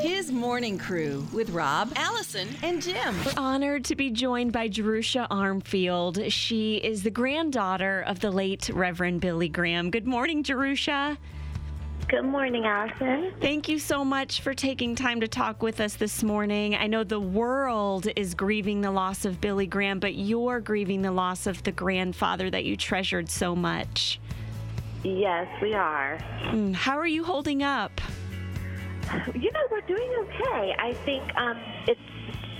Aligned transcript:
His 0.00 0.30
morning 0.30 0.78
crew 0.78 1.26
with 1.32 1.50
Rob, 1.50 1.92
Allison, 1.96 2.48
and 2.62 2.80
Jim. 2.82 3.14
We're 3.24 3.32
honored 3.36 3.84
to 3.86 3.96
be 3.96 4.10
joined 4.10 4.52
by 4.52 4.68
Jerusha 4.68 5.26
Armfield. 5.30 6.30
She 6.30 6.76
is 6.76 7.02
the 7.02 7.10
granddaughter 7.10 8.02
of 8.06 8.20
the 8.20 8.30
late 8.30 8.68
Reverend 8.72 9.20
Billy 9.20 9.48
Graham. 9.48 9.90
Good 9.90 10.06
morning, 10.06 10.42
Jerusha. 10.42 11.18
Good 12.08 12.24
morning, 12.24 12.66
Allison. 12.66 13.32
Thank 13.40 13.68
you 13.68 13.78
so 13.78 14.04
much 14.04 14.42
for 14.42 14.52
taking 14.52 14.94
time 14.94 15.20
to 15.20 15.28
talk 15.28 15.62
with 15.62 15.80
us 15.80 15.94
this 15.94 16.22
morning. 16.22 16.74
I 16.74 16.86
know 16.86 17.02
the 17.02 17.18
world 17.20 18.06
is 18.14 18.34
grieving 18.34 18.82
the 18.82 18.90
loss 18.90 19.24
of 19.24 19.40
Billy 19.40 19.66
Graham, 19.66 20.00
but 20.00 20.14
you're 20.14 20.60
grieving 20.60 21.00
the 21.00 21.12
loss 21.12 21.46
of 21.46 21.62
the 21.62 21.72
grandfather 21.72 22.50
that 22.50 22.64
you 22.64 22.76
treasured 22.76 23.30
so 23.30 23.56
much. 23.56 24.20
Yes, 25.02 25.46
we 25.62 25.74
are. 25.74 26.18
Mm, 26.42 26.74
How 26.74 26.98
are 26.98 27.06
you 27.06 27.24
holding 27.24 27.62
up? 27.62 28.00
You 29.34 29.52
know, 29.52 29.60
we're 29.70 29.80
doing 29.82 30.10
okay. 30.20 30.74
I 30.78 30.94
think 31.04 31.22
um, 31.36 31.58
it's 31.86 32.00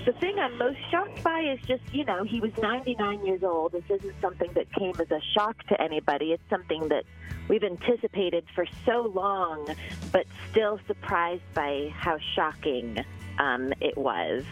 the 0.05 0.13
thing 0.13 0.37
I'm 0.37 0.57
most 0.57 0.77
shocked 0.91 1.23
by 1.23 1.39
is 1.39 1.59
just, 1.67 1.81
you 1.91 2.05
know, 2.05 2.23
he 2.23 2.39
was 2.39 2.51
99 2.61 3.25
years 3.25 3.43
old. 3.43 3.71
This 3.71 3.83
isn't 3.89 4.15
something 4.21 4.51
that 4.53 4.71
came 4.73 4.93
as 4.99 5.09
a 5.09 5.19
shock 5.33 5.63
to 5.67 5.81
anybody. 5.81 6.31
It's 6.31 6.47
something 6.49 6.87
that 6.89 7.05
we've 7.47 7.63
anticipated 7.63 8.45
for 8.53 8.65
so 8.85 9.11
long, 9.13 9.67
but 10.11 10.25
still 10.51 10.79
surprised 10.85 11.43
by 11.53 11.91
how 11.95 12.19
shocking 12.35 13.03
um, 13.39 13.73
it 13.81 13.97
was. 13.97 14.43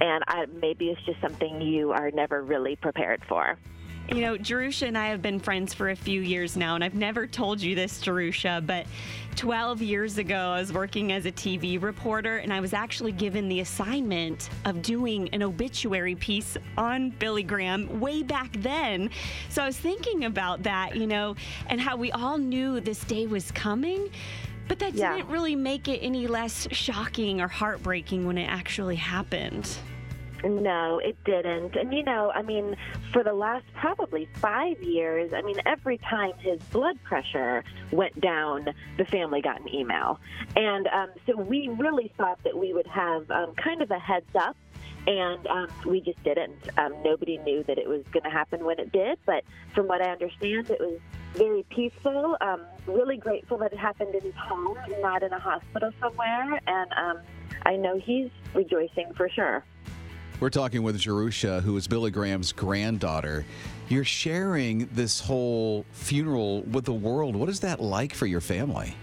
And 0.00 0.24
I, 0.26 0.46
maybe 0.46 0.90
it's 0.90 1.02
just 1.02 1.20
something 1.20 1.60
you 1.60 1.92
are 1.92 2.10
never 2.10 2.42
really 2.42 2.76
prepared 2.76 3.22
for. 3.28 3.56
You 4.08 4.20
know, 4.20 4.36
Jerusha 4.38 4.86
and 4.86 4.96
I 4.96 5.08
have 5.08 5.20
been 5.20 5.40
friends 5.40 5.74
for 5.74 5.90
a 5.90 5.96
few 5.96 6.20
years 6.20 6.56
now, 6.56 6.76
and 6.76 6.84
I've 6.84 6.94
never 6.94 7.26
told 7.26 7.60
you 7.60 7.74
this, 7.74 8.00
Jerusha, 8.00 8.62
but 8.64 8.86
12 9.34 9.82
years 9.82 10.16
ago, 10.18 10.36
I 10.36 10.60
was 10.60 10.72
working 10.72 11.10
as 11.10 11.26
a 11.26 11.32
TV 11.32 11.82
reporter, 11.82 12.36
and 12.36 12.52
I 12.52 12.60
was 12.60 12.72
actually 12.72 13.10
given 13.10 13.48
the 13.48 13.60
assignment 13.60 14.48
of 14.64 14.80
doing 14.80 15.28
an 15.30 15.42
obituary 15.42 16.14
piece 16.14 16.56
on 16.78 17.10
Billy 17.10 17.42
Graham 17.42 17.98
way 17.98 18.22
back 18.22 18.52
then. 18.60 19.10
So 19.48 19.60
I 19.62 19.66
was 19.66 19.76
thinking 19.76 20.24
about 20.24 20.62
that, 20.62 20.94
you 20.96 21.08
know, 21.08 21.34
and 21.66 21.80
how 21.80 21.96
we 21.96 22.12
all 22.12 22.38
knew 22.38 22.78
this 22.80 23.00
day 23.04 23.26
was 23.26 23.50
coming. 23.50 24.08
But 24.68 24.78
that 24.78 24.94
Yeah. 24.94 25.16
didn't 25.16 25.30
really 25.30 25.56
make 25.56 25.88
it 25.88 25.98
any 25.98 26.28
less 26.28 26.68
shocking 26.70 27.40
or 27.40 27.48
heartbreaking 27.48 28.24
when 28.24 28.38
it 28.38 28.46
actually 28.46 28.96
happened. 28.96 29.68
No, 30.44 30.98
it 30.98 31.16
didn't. 31.24 31.76
And 31.76 31.92
you 31.92 32.02
know, 32.02 32.30
I 32.34 32.42
mean, 32.42 32.76
for 33.12 33.24
the 33.24 33.32
last 33.32 33.64
probably 33.74 34.28
five 34.34 34.82
years, 34.82 35.32
I 35.32 35.42
mean, 35.42 35.56
every 35.64 35.98
time 35.98 36.32
his 36.38 36.60
blood 36.64 37.02
pressure 37.04 37.64
went 37.90 38.20
down, 38.20 38.68
the 38.98 39.04
family 39.06 39.40
got 39.40 39.60
an 39.60 39.74
email. 39.74 40.20
And 40.54 40.86
um, 40.88 41.08
so 41.26 41.36
we 41.36 41.68
really 41.68 42.12
thought 42.16 42.42
that 42.44 42.56
we 42.56 42.72
would 42.72 42.86
have 42.86 43.30
um, 43.30 43.54
kind 43.54 43.82
of 43.82 43.90
a 43.90 43.98
heads 43.98 44.34
up. 44.34 44.56
And 45.06 45.46
um, 45.46 45.68
we 45.86 46.00
just 46.00 46.20
didn't. 46.24 46.68
Um, 46.78 46.92
nobody 47.04 47.38
knew 47.38 47.62
that 47.64 47.78
it 47.78 47.88
was 47.88 48.02
going 48.10 48.24
to 48.24 48.30
happen 48.30 48.64
when 48.64 48.80
it 48.80 48.90
did. 48.90 49.18
But 49.24 49.44
from 49.72 49.86
what 49.86 50.02
I 50.02 50.10
understand, 50.10 50.68
it 50.68 50.80
was 50.80 50.98
very 51.34 51.64
peaceful. 51.70 52.36
Um, 52.40 52.62
really 52.88 53.16
grateful 53.16 53.56
that 53.58 53.72
it 53.72 53.78
happened 53.78 54.16
in 54.16 54.22
his 54.22 54.34
home, 54.34 54.76
not 55.00 55.22
in 55.22 55.32
a 55.32 55.38
hospital 55.38 55.92
somewhere. 56.00 56.60
And 56.66 56.92
um, 56.94 57.20
I 57.64 57.76
know 57.76 57.98
he's 57.98 58.30
rejoicing 58.52 59.14
for 59.14 59.28
sure. 59.28 59.64
We're 60.38 60.50
talking 60.50 60.82
with 60.82 60.98
Jerusha, 60.98 61.62
who 61.62 61.78
is 61.78 61.88
Billy 61.88 62.10
Graham's 62.10 62.52
granddaughter. 62.52 63.46
You're 63.88 64.04
sharing 64.04 64.86
this 64.92 65.18
whole 65.18 65.86
funeral 65.92 66.60
with 66.62 66.84
the 66.84 66.92
world. 66.92 67.34
What 67.34 67.48
is 67.48 67.60
that 67.60 67.80
like 67.80 68.12
for 68.12 68.26
your 68.26 68.42
family? 68.42 68.94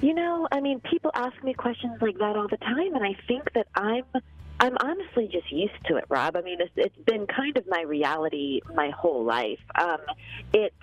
You 0.00 0.14
know, 0.14 0.46
I 0.52 0.60
mean, 0.60 0.78
people 0.88 1.10
ask 1.14 1.42
me 1.42 1.52
questions 1.52 2.00
like 2.00 2.16
that 2.18 2.36
all 2.36 2.46
the 2.46 2.58
time, 2.58 2.94
and 2.94 3.04
I 3.04 3.16
think 3.26 3.52
that 3.54 3.66
I'm, 3.74 4.04
I'm 4.60 4.76
honestly 4.78 5.28
just 5.32 5.50
used 5.50 5.74
to 5.86 5.96
it, 5.96 6.04
Rob. 6.08 6.36
I 6.36 6.42
mean, 6.42 6.60
it's, 6.60 6.70
it's 6.76 6.96
been 7.04 7.26
kind 7.26 7.56
of 7.56 7.64
my 7.66 7.82
reality 7.82 8.60
my 8.76 8.90
whole 8.90 9.24
life. 9.24 9.58
Um, 9.74 9.98
it's, 10.52 10.76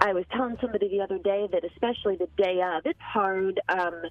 I 0.00 0.12
was 0.12 0.24
telling 0.32 0.56
somebody 0.60 0.88
the 0.88 1.00
other 1.00 1.18
day 1.18 1.48
that 1.52 1.62
especially 1.64 2.16
the 2.16 2.28
day 2.36 2.60
of, 2.60 2.84
it's 2.86 3.00
hard 3.00 3.60
um, 3.68 4.02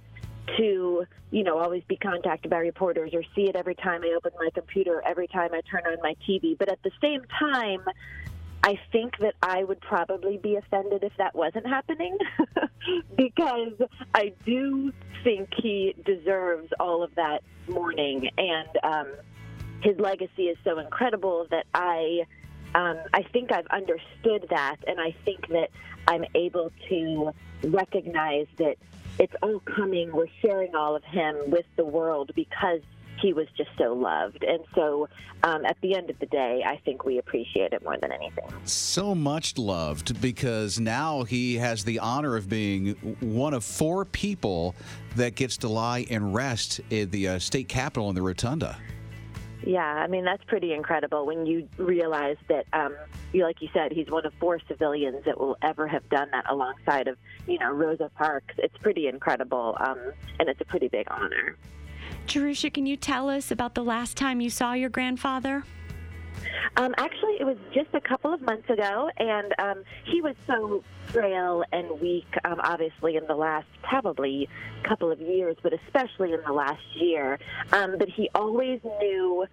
to, 0.56 1.04
you 1.30 1.44
know, 1.44 1.58
always 1.58 1.82
be 1.88 1.96
contacted 1.96 2.50
by 2.50 2.58
reporters 2.58 3.12
or 3.14 3.22
see 3.34 3.48
it 3.48 3.56
every 3.56 3.74
time 3.74 4.02
I 4.02 4.14
open 4.16 4.32
my 4.38 4.50
computer, 4.54 5.02
every 5.06 5.28
time 5.28 5.50
I 5.52 5.60
turn 5.70 5.82
on 5.86 5.98
my 6.02 6.14
TV. 6.28 6.56
But 6.56 6.70
at 6.70 6.82
the 6.82 6.90
same 7.00 7.22
time, 7.38 7.80
I 8.62 8.78
think 8.90 9.18
that 9.18 9.34
I 9.42 9.62
would 9.62 9.80
probably 9.80 10.36
be 10.36 10.56
offended 10.56 11.04
if 11.04 11.12
that 11.18 11.34
wasn't 11.34 11.66
happening 11.66 12.18
because 13.16 13.74
I 14.14 14.32
do 14.44 14.92
think 15.22 15.50
he 15.56 15.94
deserves 16.04 16.72
all 16.80 17.02
of 17.02 17.14
that 17.14 17.42
mourning 17.68 18.28
and 18.36 18.68
um, 18.82 19.06
his 19.82 19.98
legacy 19.98 20.44
is 20.44 20.58
so 20.64 20.78
incredible 20.78 21.46
that 21.50 21.66
I 21.74 22.24
um, 22.74 22.98
I 23.14 23.22
think 23.22 23.50
I've 23.50 23.66
understood 23.68 24.46
that 24.50 24.76
and 24.86 25.00
I 25.00 25.14
think 25.24 25.48
that 25.48 25.70
I'm 26.06 26.24
able 26.34 26.70
to 26.88 27.32
recognize 27.64 28.46
that 28.56 28.76
it's 29.18 29.34
all 29.42 29.60
coming 29.60 30.12
we're 30.12 30.26
sharing 30.42 30.74
all 30.74 30.94
of 30.96 31.04
him 31.04 31.36
with 31.48 31.66
the 31.76 31.84
world 31.84 32.30
because 32.34 32.80
he 33.20 33.32
was 33.32 33.46
just 33.56 33.70
so 33.76 33.94
loved 33.94 34.44
and 34.44 34.60
so 34.74 35.08
um, 35.42 35.64
at 35.64 35.76
the 35.80 35.96
end 35.96 36.10
of 36.10 36.18
the 36.18 36.26
day 36.26 36.62
I 36.64 36.76
think 36.84 37.04
we 37.04 37.18
appreciate 37.18 37.72
it 37.72 37.82
more 37.82 37.96
than 37.98 38.12
anything. 38.12 38.44
So 38.64 39.14
much 39.14 39.58
loved 39.58 40.20
because 40.20 40.78
now 40.78 41.24
he 41.24 41.56
has 41.56 41.84
the 41.84 41.98
honor 41.98 42.36
of 42.36 42.48
being 42.48 42.90
one 43.20 43.54
of 43.54 43.64
four 43.64 44.04
people 44.04 44.74
that 45.16 45.34
gets 45.34 45.56
to 45.58 45.68
lie 45.68 46.06
and 46.10 46.34
rest 46.34 46.80
in 46.90 47.10
the 47.10 47.28
uh, 47.28 47.38
state 47.38 47.68
capitol 47.68 48.08
in 48.08 48.14
the 48.14 48.22
rotunda. 48.22 48.78
Yeah, 49.68 49.84
I 49.84 50.06
mean 50.06 50.24
that's 50.24 50.42
pretty 50.44 50.72
incredible 50.72 51.26
when 51.26 51.44
you 51.44 51.68
realize 51.76 52.38
that, 52.48 52.64
um, 52.72 52.96
you 53.34 53.42
like 53.42 53.60
you 53.60 53.68
said, 53.74 53.92
he's 53.92 54.10
one 54.10 54.24
of 54.24 54.32
four 54.40 54.58
civilians 54.66 55.22
that 55.26 55.38
will 55.38 55.58
ever 55.60 55.86
have 55.86 56.08
done 56.08 56.30
that 56.32 56.50
alongside 56.50 57.06
of, 57.06 57.18
you 57.46 57.58
know, 57.58 57.70
Rosa 57.72 58.10
Parks. 58.16 58.54
It's 58.56 58.78
pretty 58.78 59.08
incredible, 59.08 59.76
um, 59.78 59.98
and 60.40 60.48
it's 60.48 60.62
a 60.62 60.64
pretty 60.64 60.88
big 60.88 61.06
honor. 61.10 61.58
Jerusha, 62.26 62.70
can 62.70 62.86
you 62.86 62.96
tell 62.96 63.28
us 63.28 63.50
about 63.50 63.74
the 63.74 63.84
last 63.84 64.16
time 64.16 64.40
you 64.40 64.48
saw 64.48 64.72
your 64.72 64.88
grandfather? 64.88 65.64
Um, 66.76 66.94
actually, 66.98 67.36
it 67.40 67.44
was 67.44 67.56
just 67.72 67.88
a 67.94 68.00
couple 68.00 68.32
of 68.32 68.40
months 68.40 68.68
ago, 68.70 69.10
and 69.16 69.54
um, 69.58 69.84
he 70.04 70.20
was 70.20 70.34
so 70.46 70.82
frail 71.06 71.64
and 71.72 72.00
weak, 72.00 72.26
um, 72.44 72.60
obviously, 72.62 73.16
in 73.16 73.26
the 73.26 73.34
last 73.34 73.66
probably 73.82 74.48
couple 74.82 75.10
of 75.10 75.20
years, 75.20 75.56
but 75.62 75.72
especially 75.72 76.32
in 76.32 76.40
the 76.46 76.52
last 76.52 76.82
year. 76.94 77.38
Um, 77.72 77.96
but 77.98 78.08
he 78.08 78.28
always 78.34 78.80
knew 79.00 79.46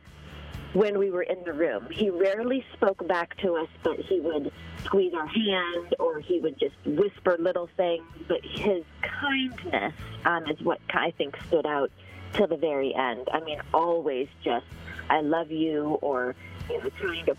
when 0.73 0.99
we 0.99 1.09
were 1.09 1.23
in 1.23 1.41
the 1.45 1.53
room. 1.53 1.87
He 1.89 2.09
rarely 2.09 2.65
spoke 2.73 3.07
back 3.07 3.37
to 3.37 3.55
us, 3.55 3.69
but 3.81 3.97
he 3.97 4.19
would 4.19 4.51
squeeze 4.83 5.13
our 5.13 5.25
hand 5.25 5.95
or 5.99 6.19
he 6.19 6.39
would 6.39 6.59
just 6.59 6.75
whisper 6.85 7.37
little 7.39 7.69
things. 7.77 8.03
But 8.27 8.43
his 8.43 8.83
kindness 9.01 9.93
um, 10.25 10.45
is 10.47 10.59
what 10.61 10.81
I 10.93 11.11
think 11.11 11.37
stood 11.47 11.65
out 11.65 11.91
till 12.33 12.47
the 12.47 12.57
very 12.57 12.93
end. 12.93 13.29
I 13.31 13.39
mean, 13.39 13.59
always 13.73 14.27
just, 14.43 14.65
I 15.09 15.21
love 15.21 15.49
you, 15.49 15.97
or, 16.01 16.35
trying 16.99 17.25
to 17.25 17.35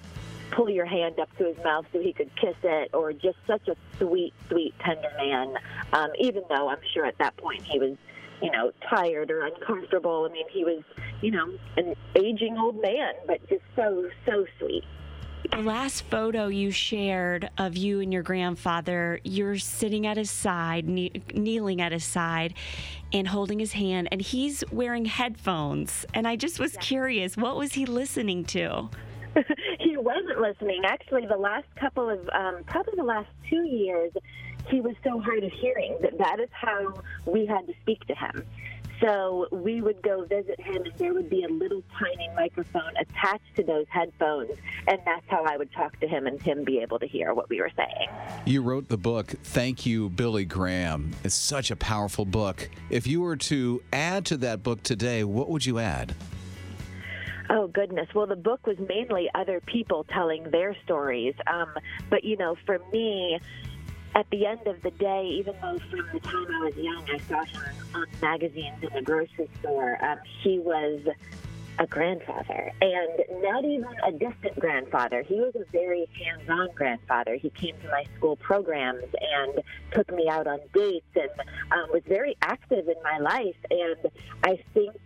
pull 0.52 0.70
your 0.70 0.86
hand 0.86 1.18
up 1.18 1.28
to 1.38 1.46
his 1.46 1.56
mouth 1.64 1.84
so 1.92 2.00
he 2.00 2.12
could 2.12 2.30
kiss 2.36 2.56
it, 2.62 2.90
or 2.94 3.12
just 3.12 3.36
such 3.46 3.66
a 3.68 3.76
sweet, 3.98 4.32
sweet, 4.48 4.74
tender 4.80 5.10
man. 5.18 5.54
Um, 5.92 6.10
even 6.18 6.42
though 6.48 6.68
I'm 6.68 6.78
sure 6.94 7.04
at 7.04 7.18
that 7.18 7.36
point 7.36 7.62
he 7.62 7.78
was, 7.78 7.96
you 8.42 8.50
know, 8.50 8.70
tired 8.88 9.30
or 9.30 9.46
uncomfortable. 9.46 10.26
I 10.28 10.32
mean, 10.32 10.46
he 10.50 10.64
was, 10.64 10.82
you 11.22 11.30
know, 11.30 11.52
an 11.76 11.94
aging 12.14 12.58
old 12.58 12.80
man, 12.80 13.14
but 13.26 13.46
just 13.48 13.62
so, 13.74 14.08
so 14.26 14.46
sweet. 14.58 14.84
The 15.52 15.62
last 15.62 16.02
photo 16.04 16.48
you 16.48 16.70
shared 16.70 17.50
of 17.56 17.76
you 17.76 18.00
and 18.00 18.12
your 18.12 18.22
grandfather, 18.22 19.20
you're 19.22 19.58
sitting 19.58 20.06
at 20.06 20.16
his 20.16 20.30
side, 20.30 20.86
kne- 20.86 21.34
kneeling 21.34 21.80
at 21.80 21.92
his 21.92 22.04
side, 22.04 22.54
and 23.12 23.28
holding 23.28 23.58
his 23.58 23.72
hand, 23.72 24.08
and 24.10 24.20
he's 24.20 24.64
wearing 24.72 25.04
headphones. 25.04 26.04
And 26.14 26.26
I 26.26 26.36
just 26.36 26.58
was 26.58 26.76
curious, 26.78 27.36
what 27.36 27.56
was 27.56 27.74
he 27.74 27.86
listening 27.86 28.44
to? 28.46 28.90
he 29.80 29.96
wasn't 29.96 30.40
listening. 30.40 30.82
Actually, 30.84 31.26
the 31.26 31.36
last 31.36 31.66
couple 31.76 32.08
of, 32.08 32.28
um, 32.30 32.64
probably 32.66 32.94
the 32.96 33.04
last 33.04 33.28
two 33.48 33.64
years, 33.64 34.12
he 34.68 34.80
was 34.80 34.94
so 35.04 35.20
hard 35.20 35.44
of 35.44 35.52
hearing 35.52 35.96
that 36.02 36.18
that 36.18 36.40
is 36.40 36.48
how 36.52 36.94
we 37.26 37.46
had 37.46 37.66
to 37.66 37.74
speak 37.82 38.04
to 38.06 38.14
him. 38.14 38.44
So 39.00 39.46
we 39.52 39.82
would 39.82 40.02
go 40.02 40.24
visit 40.24 40.58
him, 40.58 40.82
and 40.84 40.92
there 40.96 41.12
would 41.12 41.28
be 41.28 41.44
a 41.44 41.48
little 41.48 41.82
tiny 41.98 42.30
microphone 42.34 42.92
attached 42.98 43.54
to 43.56 43.62
those 43.62 43.84
headphones, 43.90 44.52
and 44.88 44.98
that's 45.04 45.24
how 45.28 45.44
I 45.44 45.58
would 45.58 45.70
talk 45.72 46.00
to 46.00 46.08
him 46.08 46.26
and 46.26 46.40
him 46.40 46.64
be 46.64 46.78
able 46.78 46.98
to 47.00 47.06
hear 47.06 47.34
what 47.34 47.50
we 47.50 47.60
were 47.60 47.70
saying. 47.76 48.08
You 48.46 48.62
wrote 48.62 48.88
the 48.88 48.96
book, 48.96 49.26
Thank 49.42 49.84
You, 49.84 50.08
Billy 50.08 50.46
Graham. 50.46 51.12
It's 51.24 51.34
such 51.34 51.70
a 51.70 51.76
powerful 51.76 52.24
book. 52.24 52.70
If 52.88 53.06
you 53.06 53.20
were 53.20 53.36
to 53.36 53.82
add 53.92 54.24
to 54.26 54.38
that 54.38 54.62
book 54.62 54.82
today, 54.82 55.24
what 55.24 55.50
would 55.50 55.66
you 55.66 55.78
add? 55.78 56.14
Oh 57.48 57.68
goodness! 57.68 58.08
Well, 58.14 58.26
the 58.26 58.36
book 58.36 58.66
was 58.66 58.78
mainly 58.78 59.30
other 59.34 59.60
people 59.60 60.04
telling 60.04 60.50
their 60.50 60.76
stories, 60.84 61.34
um, 61.46 61.68
but 62.10 62.24
you 62.24 62.36
know, 62.36 62.56
for 62.66 62.80
me, 62.92 63.38
at 64.14 64.28
the 64.30 64.46
end 64.46 64.66
of 64.66 64.82
the 64.82 64.90
day, 64.92 65.26
even 65.38 65.54
though 65.60 65.78
from 65.90 66.08
the 66.12 66.20
time 66.20 66.46
I 66.52 66.64
was 66.64 66.76
young 66.76 67.04
I 67.08 67.18
saw 67.28 67.44
him 67.44 67.62
on 67.94 68.06
magazines 68.20 68.82
in 68.82 68.92
the 68.92 69.02
grocery 69.02 69.48
store, 69.60 70.02
um, 70.04 70.18
he 70.42 70.58
was 70.58 71.00
a 71.78 71.86
grandfather, 71.86 72.72
and 72.80 73.42
not 73.42 73.64
even 73.64 73.94
a 74.04 74.12
distant 74.12 74.58
grandfather. 74.58 75.22
He 75.22 75.38
was 75.38 75.54
a 75.54 75.64
very 75.70 76.08
hands 76.18 76.48
on 76.48 76.70
grandfather. 76.74 77.36
He 77.36 77.50
came 77.50 77.76
to 77.82 77.88
my 77.88 78.04
school 78.16 78.36
programs 78.36 79.04
and 79.20 79.62
took 79.92 80.10
me 80.12 80.28
out 80.28 80.46
on 80.46 80.60
dates 80.72 81.06
and 81.14 81.30
um, 81.70 81.90
was 81.92 82.02
very 82.06 82.36
active 82.40 82.88
in 82.88 82.96
my 83.04 83.18
life. 83.18 83.56
And 83.70 84.10
I 84.42 84.58
think 84.72 84.96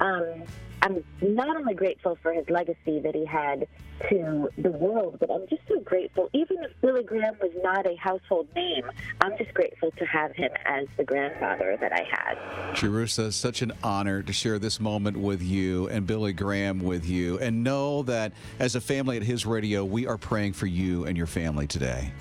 um, 0.00 0.44
I'm 0.86 1.02
not 1.20 1.56
only 1.56 1.74
grateful 1.74 2.16
for 2.22 2.32
his 2.32 2.48
legacy 2.48 3.00
that 3.00 3.12
he 3.12 3.26
had 3.26 3.66
to 4.08 4.48
the 4.56 4.70
world, 4.70 5.16
but 5.18 5.32
I'm 5.32 5.48
just 5.48 5.62
so 5.66 5.80
grateful. 5.80 6.30
Even 6.32 6.58
if 6.62 6.70
Billy 6.80 7.02
Graham 7.02 7.34
was 7.42 7.50
not 7.60 7.88
a 7.88 7.96
household 7.96 8.46
name, 8.54 8.84
I'm 9.20 9.36
just 9.36 9.52
grateful 9.52 9.90
to 9.90 10.04
have 10.04 10.32
him 10.36 10.50
as 10.64 10.86
the 10.96 11.02
grandfather 11.02 11.76
that 11.80 11.92
I 11.92 12.06
had. 12.08 12.76
Jerusha, 12.76 13.32
such 13.32 13.62
an 13.62 13.72
honor 13.82 14.22
to 14.22 14.32
share 14.32 14.60
this 14.60 14.78
moment 14.78 15.16
with 15.16 15.42
you 15.42 15.88
and 15.88 16.06
Billy 16.06 16.32
Graham 16.32 16.78
with 16.78 17.04
you. 17.04 17.40
And 17.40 17.64
know 17.64 18.04
that 18.04 18.32
as 18.60 18.76
a 18.76 18.80
family 18.80 19.16
at 19.16 19.24
his 19.24 19.44
radio, 19.44 19.84
we 19.84 20.06
are 20.06 20.18
praying 20.18 20.52
for 20.52 20.66
you 20.66 21.04
and 21.04 21.16
your 21.16 21.26
family 21.26 21.66
today. 21.66 22.12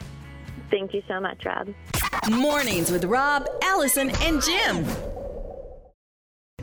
Thank 0.71 0.95
you 0.95 1.03
so 1.07 1.19
much, 1.19 1.45
Rob. 1.45 1.69
Mornings 2.31 2.89
with 2.89 3.05
Rob, 3.05 3.47
Allison, 3.61 4.09
and 4.21 4.41
Jim. 4.41 4.85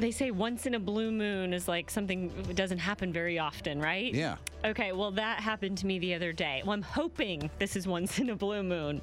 They 0.02 0.10
say 0.10 0.32
once 0.32 0.66
in 0.66 0.74
a 0.74 0.80
blue 0.80 1.12
moon 1.12 1.52
is 1.52 1.68
like 1.68 1.88
something 1.88 2.30
doesn't 2.56 2.78
happen 2.78 3.12
very 3.12 3.38
often, 3.38 3.78
right? 3.80 4.12
Yeah. 4.12 4.34
Okay, 4.64 4.92
well, 4.92 5.10
that 5.12 5.40
happened 5.40 5.78
to 5.78 5.86
me 5.86 5.98
the 5.98 6.14
other 6.14 6.32
day. 6.32 6.62
Well, 6.64 6.72
I'm 6.72 6.82
hoping 6.82 7.50
this 7.58 7.76
is 7.76 7.86
once 7.86 8.18
in 8.18 8.30
a 8.30 8.36
blue 8.36 8.62
moon 8.62 9.00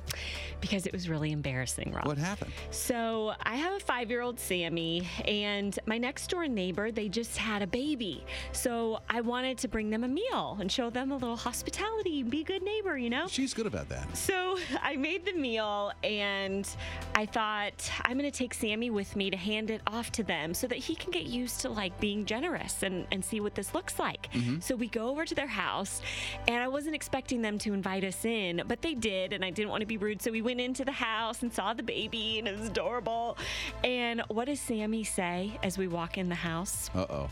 because 0.62 0.86
it 0.86 0.94
was 0.94 1.10
really 1.10 1.32
embarrassing, 1.32 1.92
Rob. 1.94 2.06
What 2.06 2.18
happened? 2.18 2.52
So, 2.72 3.34
I 3.44 3.56
have 3.56 3.74
a 3.74 3.80
five 3.80 4.10
year 4.10 4.22
old 4.22 4.40
Sammy, 4.40 5.08
and 5.26 5.78
my 5.86 5.98
next 5.98 6.30
door 6.30 6.48
neighbor, 6.48 6.92
they 6.92 7.10
just 7.10 7.38
had 7.38 7.62
a 7.62 7.68
baby. 7.68 8.24
So, 8.52 9.00
I 9.10 9.22
wanted 9.22 9.58
to 9.60 9.68
bring 9.68 9.90
them 9.90 10.04
a 10.04 10.08
meal 10.08 10.58
and 10.60 10.72
show 10.72 10.90
them 10.90 11.12
a 11.12 11.18
little 11.18 11.38
hospitality, 11.38 12.22
and 12.22 12.30
be 12.30 12.42
a 12.42 12.44
good 12.44 12.64
neighbor, 12.64 12.98
you 12.98 13.10
know? 13.10 13.28
She's 13.28 13.54
good 13.54 13.66
about 13.66 13.90
that. 13.90 14.16
So 14.16 14.58
I 14.82 14.96
made 14.96 15.26
the 15.26 15.34
meal 15.34 15.92
and 16.04 16.68
I 17.16 17.26
thought 17.26 17.90
I'm 18.06 18.18
going 18.18 18.30
to 18.30 18.38
take 18.38 18.54
Sammy 18.54 18.90
with 18.90 19.16
me 19.16 19.30
to 19.30 19.38
hand 19.38 19.70
it 19.70 19.82
off 19.88 20.12
to 20.14 20.24
them 20.24 20.54
so 20.54 20.68
that 20.68 20.78
he 20.78 20.96
can 20.96 21.12
get 21.12 21.24
used 21.24 21.62
to 21.62 21.70
like 21.70 21.98
being 22.00 22.26
generous 22.26 22.84
and, 22.84 23.06
and 23.12 23.24
see 23.24 23.40
what 23.42 23.56
this 23.56 23.74
looks 23.74 24.00
like. 24.00 24.32
Mm-hmm. 24.34 24.60
So 24.60 24.76
we 24.76 24.88
go 24.88 25.10
over 25.10 25.26
to 25.26 25.36
their 25.36 25.48
house 25.50 26.02
and 26.48 26.58
I 26.64 26.68
wasn't 26.68 26.96
expecting 26.96 27.42
them 27.42 27.58
to 27.60 27.74
invite 27.74 28.04
us 28.04 28.24
in, 28.26 28.64
but 28.68 28.82
they 28.82 28.94
did. 28.94 29.34
And 29.34 29.44
I 29.44 29.50
didn't 29.50 29.70
want 29.70 29.82
to 29.82 29.88
be 29.88 29.98
rude. 29.98 30.22
So 30.22 30.32
we 30.32 30.42
went 30.42 30.62
into 30.62 30.86
the 30.86 30.92
house 30.92 31.42
and 31.42 31.54
saw 31.54 31.74
the 31.74 31.84
baby 31.84 32.40
and 32.40 32.48
it 32.48 32.58
was 32.58 32.70
adorable. 32.70 33.38
And 33.84 34.22
what 34.30 34.46
does 34.46 34.60
Sammy 34.60 35.04
say 35.04 35.60
as 35.64 35.78
we 35.78 35.88
walk 35.88 36.18
in 36.18 36.30
the 36.30 36.36
house? 36.36 36.90
Uh 36.96 37.06
oh. 37.10 37.30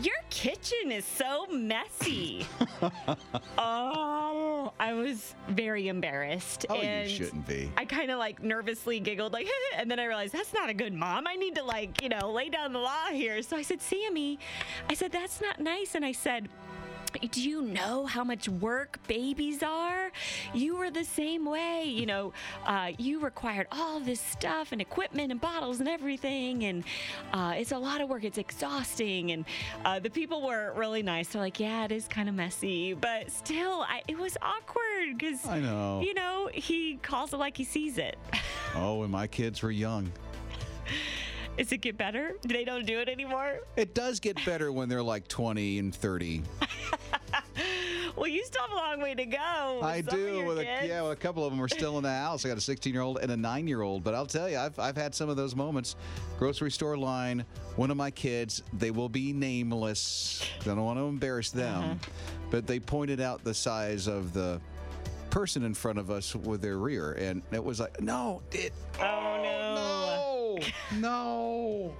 Your 0.00 0.16
kitchen 0.30 0.90
is 0.90 1.04
so 1.04 1.46
messy. 1.46 2.46
oh, 3.58 4.72
I 4.80 4.94
was 4.94 5.34
very 5.48 5.88
embarrassed. 5.88 6.66
Oh, 6.68 6.76
and 6.76 7.08
you 7.08 7.16
shouldn't 7.16 7.46
be. 7.46 7.70
I 7.76 7.84
kind 7.84 8.10
of 8.10 8.18
like 8.18 8.42
nervously 8.42 9.00
giggled, 9.00 9.32
like, 9.32 9.48
and 9.76 9.90
then 9.90 10.00
I 10.00 10.06
realized 10.06 10.32
that's 10.32 10.54
not 10.54 10.70
a 10.70 10.74
good 10.74 10.94
mom. 10.94 11.26
I 11.26 11.36
need 11.36 11.54
to, 11.56 11.62
like, 11.62 12.02
you 12.02 12.08
know, 12.08 12.32
lay 12.32 12.48
down 12.48 12.72
the 12.72 12.78
law 12.78 13.06
here. 13.12 13.42
So 13.42 13.56
I 13.56 13.62
said, 13.62 13.80
Sammy, 13.80 14.38
I 14.88 14.94
said, 14.94 15.12
that's 15.12 15.40
not 15.40 15.60
nice. 15.60 15.94
And 15.94 16.04
I 16.04 16.12
said, 16.12 16.48
do 17.30 17.42
you 17.42 17.62
know 17.62 18.06
how 18.06 18.24
much 18.24 18.48
work 18.48 18.98
babies 19.06 19.62
are? 19.62 20.10
You 20.54 20.76
were 20.76 20.90
the 20.90 21.04
same 21.04 21.44
way. 21.44 21.84
You 21.84 22.06
know, 22.06 22.32
uh, 22.66 22.92
you 22.98 23.20
required 23.20 23.66
all 23.72 24.00
this 24.00 24.20
stuff 24.20 24.72
and 24.72 24.80
equipment 24.80 25.30
and 25.30 25.40
bottles 25.40 25.80
and 25.80 25.88
everything. 25.88 26.64
And 26.64 26.84
uh, 27.32 27.54
it's 27.56 27.72
a 27.72 27.78
lot 27.78 28.00
of 28.00 28.08
work. 28.08 28.24
It's 28.24 28.38
exhausting. 28.38 29.32
And 29.32 29.44
uh, 29.84 29.98
the 29.98 30.10
people 30.10 30.46
were 30.46 30.72
really 30.76 31.02
nice. 31.02 31.28
They're 31.28 31.42
like, 31.42 31.60
yeah, 31.60 31.84
it 31.84 31.92
is 31.92 32.08
kind 32.08 32.28
of 32.28 32.34
messy. 32.34 32.94
But 32.94 33.30
still, 33.30 33.82
I, 33.88 34.02
it 34.08 34.18
was 34.18 34.36
awkward 34.42 35.18
because, 35.18 35.46
I 35.46 35.60
know. 35.60 36.00
you 36.00 36.14
know, 36.14 36.50
he 36.52 36.96
calls 36.96 37.32
it 37.32 37.38
like 37.38 37.56
he 37.56 37.64
sees 37.64 37.98
it. 37.98 38.16
Oh, 38.74 38.96
when 38.96 39.10
my 39.10 39.26
kids 39.26 39.62
were 39.62 39.70
young. 39.70 40.10
Does 41.56 41.72
it 41.72 41.78
get 41.78 41.98
better? 41.98 42.32
They 42.42 42.64
don't 42.64 42.86
do 42.86 42.98
it 43.00 43.08
anymore? 43.08 43.60
It 43.76 43.94
does 43.94 44.20
get 44.20 44.42
better 44.44 44.72
when 44.72 44.88
they're 44.88 45.02
like 45.02 45.28
20 45.28 45.78
and 45.78 45.94
30. 45.94 46.42
Well, 48.16 48.28
you 48.28 48.44
still 48.44 48.62
have 48.62 48.72
a 48.72 48.74
long 48.74 49.00
way 49.00 49.14
to 49.14 49.24
go. 49.24 49.80
I 49.82 50.02
do. 50.02 50.44
With 50.46 50.58
a, 50.58 50.64
yeah, 50.64 51.02
well, 51.02 51.12
a 51.12 51.16
couple 51.16 51.46
of 51.46 51.52
them 51.52 51.62
are 51.62 51.68
still 51.68 51.96
in 51.96 52.04
the 52.04 52.12
house. 52.12 52.44
I 52.44 52.48
got 52.48 52.58
a 52.58 52.60
16 52.60 52.92
year 52.92 53.02
old 53.02 53.18
and 53.18 53.32
a 53.32 53.36
nine 53.36 53.66
year 53.66 53.82
old. 53.82 54.04
But 54.04 54.14
I'll 54.14 54.26
tell 54.26 54.48
you, 54.48 54.58
I've, 54.58 54.78
I've 54.78 54.96
had 54.96 55.14
some 55.14 55.28
of 55.28 55.36
those 55.36 55.56
moments. 55.56 55.96
Grocery 56.38 56.70
store 56.70 56.96
line, 56.96 57.44
one 57.76 57.90
of 57.90 57.96
my 57.96 58.10
kids, 58.10 58.62
they 58.74 58.90
will 58.90 59.08
be 59.08 59.32
nameless. 59.32 60.46
I 60.60 60.64
don't 60.64 60.84
want 60.84 60.98
to 60.98 61.04
embarrass 61.04 61.50
them. 61.50 61.82
Uh-huh. 61.82 61.94
But 62.50 62.66
they 62.66 62.78
pointed 62.78 63.20
out 63.20 63.44
the 63.44 63.54
size 63.54 64.06
of 64.08 64.34
the 64.34 64.60
person 65.30 65.64
in 65.64 65.72
front 65.72 65.98
of 65.98 66.10
us 66.10 66.34
with 66.34 66.60
their 66.60 66.76
rear. 66.76 67.12
And 67.12 67.42
it 67.50 67.64
was 67.64 67.80
like, 67.80 68.00
no, 68.00 68.42
it. 68.52 68.74
Oh, 69.00 69.40
no. 69.42 69.74
No. 69.74 70.21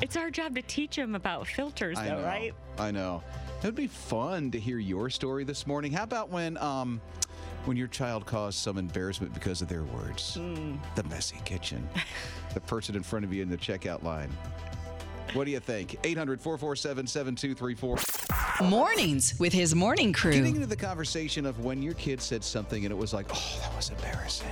It's 0.00 0.16
our 0.16 0.30
job 0.30 0.54
to 0.54 0.62
teach 0.62 0.94
them 0.94 1.16
about 1.16 1.48
filters, 1.48 1.98
I 1.98 2.08
though, 2.08 2.20
know. 2.20 2.24
right? 2.24 2.54
I 2.78 2.92
know. 2.92 3.22
It 3.60 3.64
would 3.66 3.74
be 3.74 3.88
fun 3.88 4.52
to 4.52 4.60
hear 4.60 4.78
your 4.78 5.10
story 5.10 5.42
this 5.42 5.66
morning. 5.66 5.90
How 5.90 6.04
about 6.04 6.30
when 6.30 6.56
um 6.58 7.00
when 7.64 7.76
your 7.76 7.88
child 7.88 8.24
caused 8.24 8.58
some 8.58 8.78
embarrassment 8.78 9.34
because 9.34 9.60
of 9.60 9.68
their 9.68 9.82
words? 9.82 10.34
Hmm. 10.36 10.76
The 10.94 11.02
messy 11.04 11.40
kitchen. 11.44 11.88
the 12.54 12.60
person 12.60 12.94
in 12.94 13.02
front 13.02 13.24
of 13.24 13.32
you 13.32 13.42
in 13.42 13.48
the 13.48 13.56
checkout 13.56 14.04
line. 14.04 14.30
What 15.34 15.44
do 15.44 15.50
you 15.50 15.60
think? 15.60 15.96
800 16.04 16.40
447 16.40 17.06
7234. 17.06 18.68
Mornings 18.68 19.34
with 19.38 19.52
his 19.52 19.74
morning 19.74 20.12
crew. 20.12 20.30
Getting 20.32 20.52
crew. 20.52 20.62
into 20.62 20.68
the 20.68 20.76
conversation 20.76 21.44
of 21.44 21.64
when 21.64 21.82
your 21.82 21.94
kid 21.94 22.22
said 22.22 22.42
something 22.44 22.84
and 22.84 22.92
it 22.92 22.96
was 22.96 23.12
like, 23.12 23.26
oh, 23.34 23.58
that 23.60 23.74
was 23.74 23.90
embarrassing. 23.90 24.46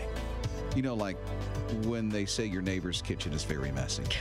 You 0.75 0.83
know, 0.83 0.95
like 0.95 1.17
when 1.85 2.09
they 2.09 2.25
say 2.27 2.47
your 2.47 2.63
neighbor's 2.63 3.03
kitchen 3.03 3.33
is 3.33 3.45
very 3.45 3.73
messy. 3.73 4.05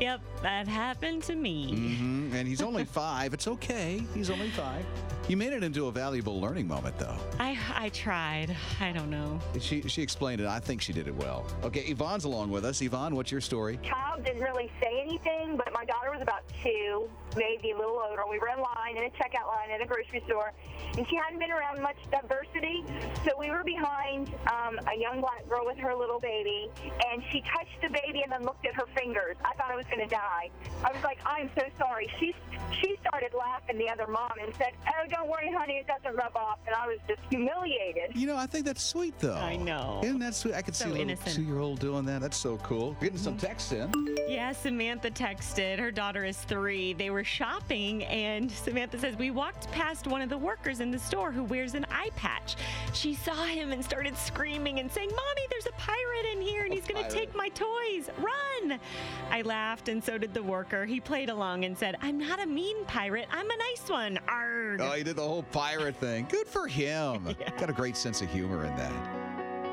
Yep, 0.00 0.20
that 0.42 0.66
happened 0.66 1.22
to 1.24 1.36
me. 1.36 1.76
hmm 1.76 2.34
And 2.34 2.48
he's 2.48 2.60
only 2.70 2.84
five. 2.84 3.32
It's 3.32 3.46
okay. 3.46 4.02
He's 4.14 4.30
only 4.30 4.50
five. 4.50 4.84
You 5.28 5.36
made 5.36 5.52
it 5.52 5.62
into 5.62 5.86
a 5.86 5.92
valuable 5.92 6.40
learning 6.40 6.66
moment, 6.66 6.98
though. 6.98 7.14
I 7.38 7.56
I 7.72 7.88
tried. 7.90 8.56
I 8.80 8.90
don't 8.90 9.10
know. 9.10 9.38
She 9.60 9.82
she 9.82 10.02
explained 10.02 10.40
it. 10.40 10.48
I 10.48 10.58
think 10.58 10.82
she 10.82 10.92
did 10.92 11.06
it 11.06 11.14
well. 11.14 11.46
Okay, 11.62 11.82
Yvonne's 11.82 12.24
along 12.24 12.50
with 12.50 12.64
us. 12.64 12.82
Yvonne, 12.82 13.14
what's 13.14 13.30
your 13.30 13.40
story? 13.40 13.78
child 13.84 14.24
didn't 14.24 14.42
really 14.42 14.72
say 14.82 15.00
anything, 15.06 15.56
but 15.56 15.72
my 15.72 15.84
daughter 15.84 16.10
was 16.10 16.20
about 16.20 16.42
two, 16.64 17.08
maybe 17.36 17.70
a 17.72 17.76
little 17.76 17.98
older. 17.98 18.22
We 18.28 18.38
were 18.38 18.48
in 18.48 18.60
line, 18.60 18.96
in 18.96 19.04
a 19.04 19.10
checkout 19.10 19.46
line 19.48 19.70
at 19.74 19.80
a 19.80 19.86
grocery 19.86 20.22
store, 20.26 20.52
and 20.96 21.06
she 21.08 21.16
hadn't 21.16 21.38
been 21.38 21.50
around 21.52 21.80
much 21.82 21.96
diversity. 22.10 22.84
So 23.24 23.32
we 23.38 23.50
were 23.50 23.64
behind 23.64 24.28
um, 24.50 24.78
a 24.92 24.98
young 24.98 25.20
black 25.20 25.48
girl 25.48 25.64
with 25.66 25.78
her 25.78 25.94
little 25.94 26.20
baby, 26.20 26.68
and 27.10 27.22
she 27.30 27.40
touched 27.42 27.80
the 27.82 27.88
baby 27.88 28.22
and 28.22 28.32
then 28.32 28.42
looked 28.42 28.66
at 28.66 28.74
her 28.74 28.86
fingers. 28.96 29.36
I 29.44 29.54
thought 29.54 29.70
I 29.70 29.76
was 29.76 29.86
going 29.86 30.00
to 30.06 30.12
die. 30.14 30.50
I 30.84 30.92
was 30.92 31.02
like, 31.02 31.18
I'm 31.24 31.50
so 31.56 31.62
sorry. 31.78 32.08
She 32.20 32.34
she 32.80 32.96
started 33.00 33.32
laughing, 33.36 33.76
the 33.78 33.88
other 33.90 34.06
mom, 34.06 34.32
and 34.42 34.54
said, 34.56 34.72
Oh, 34.88 35.06
don't 35.10 35.28
worry, 35.28 35.52
honey, 35.52 35.74
it 35.74 35.86
doesn't 35.86 36.16
rub 36.16 36.34
off. 36.36 36.58
And 36.66 36.74
I 36.74 36.86
was 36.86 36.98
just 37.06 37.20
humiliated. 37.30 38.16
You 38.16 38.26
know, 38.26 38.36
I 38.36 38.46
think 38.46 38.64
that's 38.64 38.82
sweet, 38.82 39.18
though. 39.18 39.34
I 39.34 39.56
know. 39.56 40.00
Isn't 40.02 40.20
that 40.20 40.34
sweet? 40.34 40.54
I 40.54 40.62
could 40.62 40.74
So 40.74 40.84
see 40.84 40.90
a 40.90 40.92
little 40.92 41.08
innocent. 41.10 41.36
two-year-old 41.36 41.80
doing 41.80 42.04
that. 42.06 42.20
That's 42.22 42.36
so 42.36 42.56
cool. 42.58 42.96
Getting 43.00 43.18
some 43.18 43.36
texts 43.36 43.72
in. 43.72 43.90
Yeah, 44.28 44.52
Samantha 44.52 45.10
texted. 45.10 45.78
Her 45.78 45.90
daughter 45.90 46.24
is 46.24 46.38
three. 46.38 46.92
They 46.94 47.10
were 47.10 47.21
shopping, 47.24 48.04
and 48.04 48.50
Samantha 48.50 48.98
says, 48.98 49.16
We 49.16 49.30
walked 49.30 49.70
past 49.72 50.06
one 50.06 50.22
of 50.22 50.28
the 50.28 50.38
workers 50.38 50.80
in 50.80 50.90
the 50.90 50.98
store 50.98 51.32
who 51.32 51.44
wears 51.44 51.74
an 51.74 51.86
eye 51.90 52.10
patch. 52.16 52.56
She 52.92 53.14
saw 53.14 53.44
him 53.44 53.72
and 53.72 53.84
started 53.84 54.16
screaming 54.16 54.78
and 54.80 54.90
saying, 54.90 55.10
Mommy, 55.10 55.42
there's 55.50 55.66
a 55.66 55.72
pirate 55.72 56.26
in 56.32 56.40
here, 56.40 56.64
and 56.64 56.72
he's 56.72 56.86
going 56.86 57.04
to 57.04 57.10
take 57.10 57.34
my 57.34 57.48
toys. 57.50 58.10
Run! 58.18 58.78
I 59.30 59.42
laughed, 59.42 59.88
and 59.88 60.02
so 60.02 60.18
did 60.18 60.34
the 60.34 60.42
worker. 60.42 60.84
He 60.84 61.00
played 61.00 61.30
along 61.30 61.64
and 61.64 61.76
said, 61.76 61.96
I'm 62.02 62.18
not 62.18 62.42
a 62.42 62.46
mean 62.46 62.84
pirate. 62.86 63.26
I'm 63.30 63.50
a 63.50 63.56
nice 63.56 63.88
one. 63.88 64.18
Arg. 64.28 64.80
Oh, 64.80 64.92
he 64.92 65.02
did 65.02 65.16
the 65.16 65.22
whole 65.22 65.44
pirate 65.44 65.96
thing. 65.96 66.26
Good 66.30 66.46
for 66.46 66.66
him. 66.66 67.36
Got 67.58 67.70
a 67.70 67.74
great 67.74 67.96
sense 67.96 68.22
of 68.22 68.30
humor 68.30 68.64
in 68.64 68.74
that. 68.76 69.21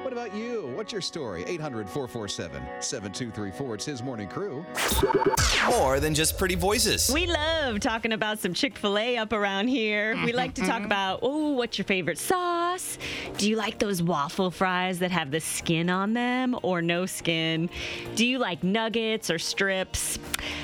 What 0.09 0.25
about 0.25 0.35
you? 0.35 0.71
What's 0.73 0.91
your 0.91 1.03
story? 1.03 1.43
800 1.45 1.87
447 1.87 2.63
7234. 2.79 3.75
It's 3.75 3.85
his 3.85 4.01
morning 4.01 4.27
crew. 4.27 4.65
More 5.69 5.99
than 5.99 6.15
just 6.15 6.35
pretty 6.35 6.55
voices. 6.55 7.11
We 7.13 7.27
love 7.27 7.79
talking 7.79 8.13
about 8.13 8.39
some 8.39 8.55
Chick 8.55 8.75
fil 8.75 8.97
A 8.97 9.17
up 9.17 9.33
around 9.33 9.67
here. 9.67 10.15
We 10.25 10.33
like 10.33 10.55
to 10.55 10.61
talk 10.61 10.77
mm-hmm. 10.77 10.85
about, 10.85 11.19
oh, 11.21 11.51
what's 11.51 11.77
your 11.77 11.85
favorite 11.85 12.17
sauce? 12.17 12.97
Do 13.37 13.47
you 13.47 13.55
like 13.55 13.77
those 13.77 14.01
waffle 14.01 14.49
fries 14.49 14.97
that 14.97 15.11
have 15.11 15.29
the 15.29 15.39
skin 15.39 15.91
on 15.91 16.13
them 16.13 16.57
or 16.63 16.81
no 16.81 17.05
skin? 17.05 17.69
Do 18.15 18.25
you 18.25 18.39
like 18.39 18.63
nuggets 18.63 19.29
or 19.29 19.37
strips? 19.37 20.17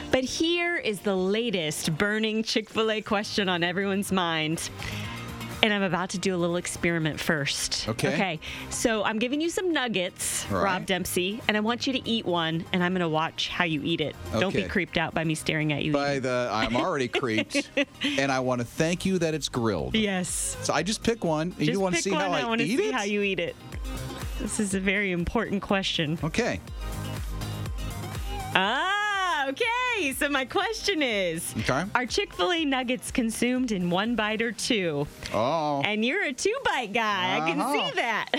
But 0.09 0.23
here 0.23 0.75
is 0.75 1.01
the 1.01 1.15
latest 1.15 1.95
burning 1.99 2.41
Chick 2.41 2.67
fil 2.67 2.89
A 2.89 2.99
question 2.99 3.47
on 3.47 3.63
everyone's 3.63 4.11
mind 4.11 4.71
And 5.63 5.73
I'm 5.73 5.81
about 5.83 6.11
to 6.11 6.19
do 6.19 6.35
a 6.35 6.37
little 6.37 6.57
experiment 6.57 7.19
first. 7.19 7.87
Okay. 7.89 8.13
Okay. 8.13 8.39
So 8.69 9.03
I'm 9.03 9.17
giving 9.19 9.41
you 9.41 9.49
some 9.49 9.73
nuggets, 9.73 10.45
right. 10.51 10.63
Rob 10.63 10.85
Dempsey, 10.85 11.41
and 11.47 11.57
I 11.57 11.59
want 11.59 11.87
you 11.87 11.93
to 11.93 12.07
eat 12.07 12.25
one, 12.25 12.63
and 12.71 12.83
I'm 12.83 12.93
going 12.93 13.01
to 13.01 13.09
watch 13.09 13.49
how 13.49 13.63
you 13.65 13.81
eat 13.83 13.99
it. 14.01 14.15
Okay. 14.29 14.39
Don't 14.39 14.53
be 14.53 14.63
creeped 14.63 14.97
out 14.97 15.13
by 15.13 15.23
me 15.23 15.33
staring 15.33 15.73
at 15.73 15.83
you. 15.83 15.91
By 15.91 16.11
eating. 16.11 16.23
the, 16.23 16.49
I'm 16.51 16.75
already 16.75 17.07
creeped, 17.21 17.69
and 18.03 18.31
I 18.31 18.39
want 18.41 18.61
to 18.61 18.65
thank 18.65 19.05
you 19.05 19.17
that 19.19 19.33
it's 19.33 19.49
grilled. 19.49 19.95
yes. 19.95 20.55
So 20.61 20.73
I 20.73 20.83
just 20.83 21.01
pick 21.03 21.23
one. 21.23 21.51
Just 21.57 21.71
you 21.71 21.79
want 21.79 21.95
to 21.95 21.97
pick 21.97 22.03
see 22.03 22.11
one. 22.11 22.21
how 22.21 22.31
I, 22.31 22.45
want 22.45 22.61
to 22.61 22.67
eat 22.67 22.77
see 22.77 22.89
it? 22.89 22.93
how 22.93 23.03
you 23.03 23.21
eat 23.21 23.39
it. 23.39 23.55
This 24.39 24.59
is 24.59 24.73
a 24.75 24.79
very 24.79 25.11
important 25.11 25.61
question. 25.63 26.19
Okay. 26.23 26.59
Ah, 28.57 28.84
okay. 29.49 30.13
So 30.13 30.29
my 30.29 30.45
question 30.45 31.01
is 31.01 31.53
Okay. 31.59 31.83
Are 31.95 32.05
Chick 32.05 32.33
fil 32.33 32.51
A 32.51 32.65
nuggets 32.65 33.11
consumed 33.11 33.71
in 33.71 33.89
one 33.89 34.15
bite 34.15 34.41
or 34.41 34.51
two? 34.51 35.07
Oh. 35.33 35.81
And 35.85 36.03
you're 36.03 36.23
a 36.23 36.33
two 36.33 36.55
bite 36.65 36.93
guy. 36.93 37.37
I 37.41 37.49
can 37.49 37.59
Uh-huh. 37.59 37.73
see 37.73 37.95
that. 37.95 38.29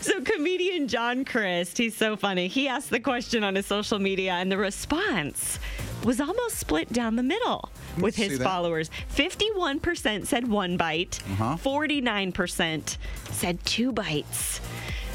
so, 0.00 0.20
comedian 0.22 0.88
John 0.88 1.24
Crist, 1.24 1.78
he's 1.78 1.96
so 1.96 2.16
funny. 2.16 2.48
He 2.48 2.68
asked 2.68 2.90
the 2.90 3.00
question 3.00 3.42
on 3.44 3.54
his 3.54 3.66
social 3.66 3.98
media, 3.98 4.32
and 4.32 4.50
the 4.50 4.56
response 4.58 5.58
was 6.04 6.20
almost 6.20 6.58
split 6.58 6.92
down 6.92 7.14
the 7.16 7.22
middle 7.22 7.68
with 7.98 8.16
his 8.16 8.42
followers. 8.42 8.90
51% 9.14 10.26
said 10.26 10.48
one 10.48 10.76
bite, 10.76 11.20
Uh-huh. 11.32 11.56
49% 11.56 12.96
said 13.30 13.64
two 13.64 13.92
bites. 13.92 14.60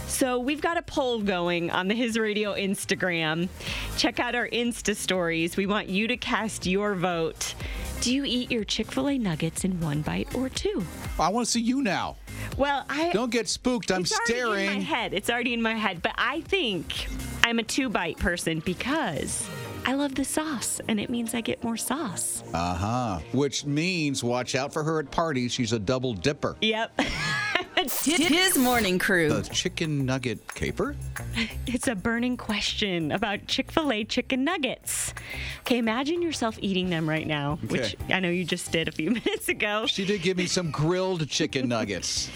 So 0.07 0.39
we've 0.39 0.61
got 0.61 0.77
a 0.77 0.81
poll 0.81 1.19
going 1.21 1.69
on 1.69 1.87
the 1.87 1.93
His 1.93 2.17
Radio 2.17 2.53
Instagram. 2.55 3.49
Check 3.97 4.19
out 4.19 4.35
our 4.35 4.47
Insta 4.47 4.95
stories. 4.95 5.57
We 5.57 5.67
want 5.67 5.89
you 5.89 6.07
to 6.07 6.17
cast 6.17 6.65
your 6.65 6.95
vote. 6.95 7.53
Do 8.01 8.13
you 8.13 8.23
eat 8.25 8.49
your 8.51 8.63
Chick 8.63 8.91
fil 8.91 9.09
A 9.09 9.17
nuggets 9.17 9.63
in 9.63 9.79
one 9.81 10.01
bite 10.01 10.33
or 10.33 10.49
two? 10.49 10.83
I 11.19 11.29
want 11.29 11.45
to 11.45 11.51
see 11.51 11.61
you 11.61 11.81
now. 11.81 12.15
Well, 12.57 12.85
I 12.89 13.11
Don't 13.11 13.31
get 13.31 13.49
spooked. 13.49 13.91
I'm 13.91 14.05
staring. 14.05 14.29
it's 14.29 14.41
already 14.41 14.67
in 14.67 14.73
my 14.75 14.79
head. 14.81 15.13
It's 15.13 15.29
already 15.29 15.53
in 15.53 15.61
my 15.61 15.73
head, 15.75 16.01
but 16.01 16.13
I 16.17 16.41
think 16.41 17.07
I'm 17.43 17.59
a 17.59 17.63
two 17.63 17.89
bite 17.89 18.17
person 18.17 18.59
because 18.61 19.47
I 19.85 19.93
love 19.93 20.15
the 20.15 20.25
sauce, 20.25 20.79
and 20.87 20.99
it 20.99 21.09
means 21.09 21.33
I 21.33 21.41
get 21.41 21.63
more 21.63 21.77
sauce. 21.77 22.43
Uh 22.53 22.75
huh. 22.75 23.19
Which 23.33 23.65
means 23.65 24.23
watch 24.23 24.55
out 24.55 24.73
for 24.73 24.83
her 24.83 24.99
at 24.99 25.11
parties. 25.11 25.51
She's 25.51 25.73
a 25.73 25.79
double 25.79 26.13
dipper. 26.13 26.55
Yep, 26.61 26.99
It's 27.79 28.05
his 28.05 28.57
morning 28.57 28.97
crew. 28.97 29.29
The 29.29 29.43
chicken 29.53 30.03
nugget 30.03 30.55
caper? 30.55 30.95
it's 31.67 31.87
a 31.87 31.93
burning 31.93 32.35
question 32.35 33.11
about 33.11 33.45
Chick 33.45 33.71
Fil 33.71 33.91
A 33.91 34.03
chicken 34.03 34.43
nuggets. 34.43 35.13
Okay, 35.61 35.77
imagine 35.77 36.23
yourself 36.23 36.57
eating 36.59 36.89
them 36.89 37.07
right 37.07 37.27
now, 37.27 37.59
which 37.67 37.95
I 38.09 38.19
know 38.19 38.29
you 38.29 38.45
just 38.45 38.71
did 38.71 38.87
a 38.87 38.91
few 38.91 39.11
minutes 39.25 39.47
ago. 39.47 39.85
She 39.85 40.05
did 40.05 40.23
give 40.23 40.37
me 40.37 40.47
some 40.47 40.71
grilled 40.71 41.29
chicken 41.29 41.67
nuggets. 41.69 42.31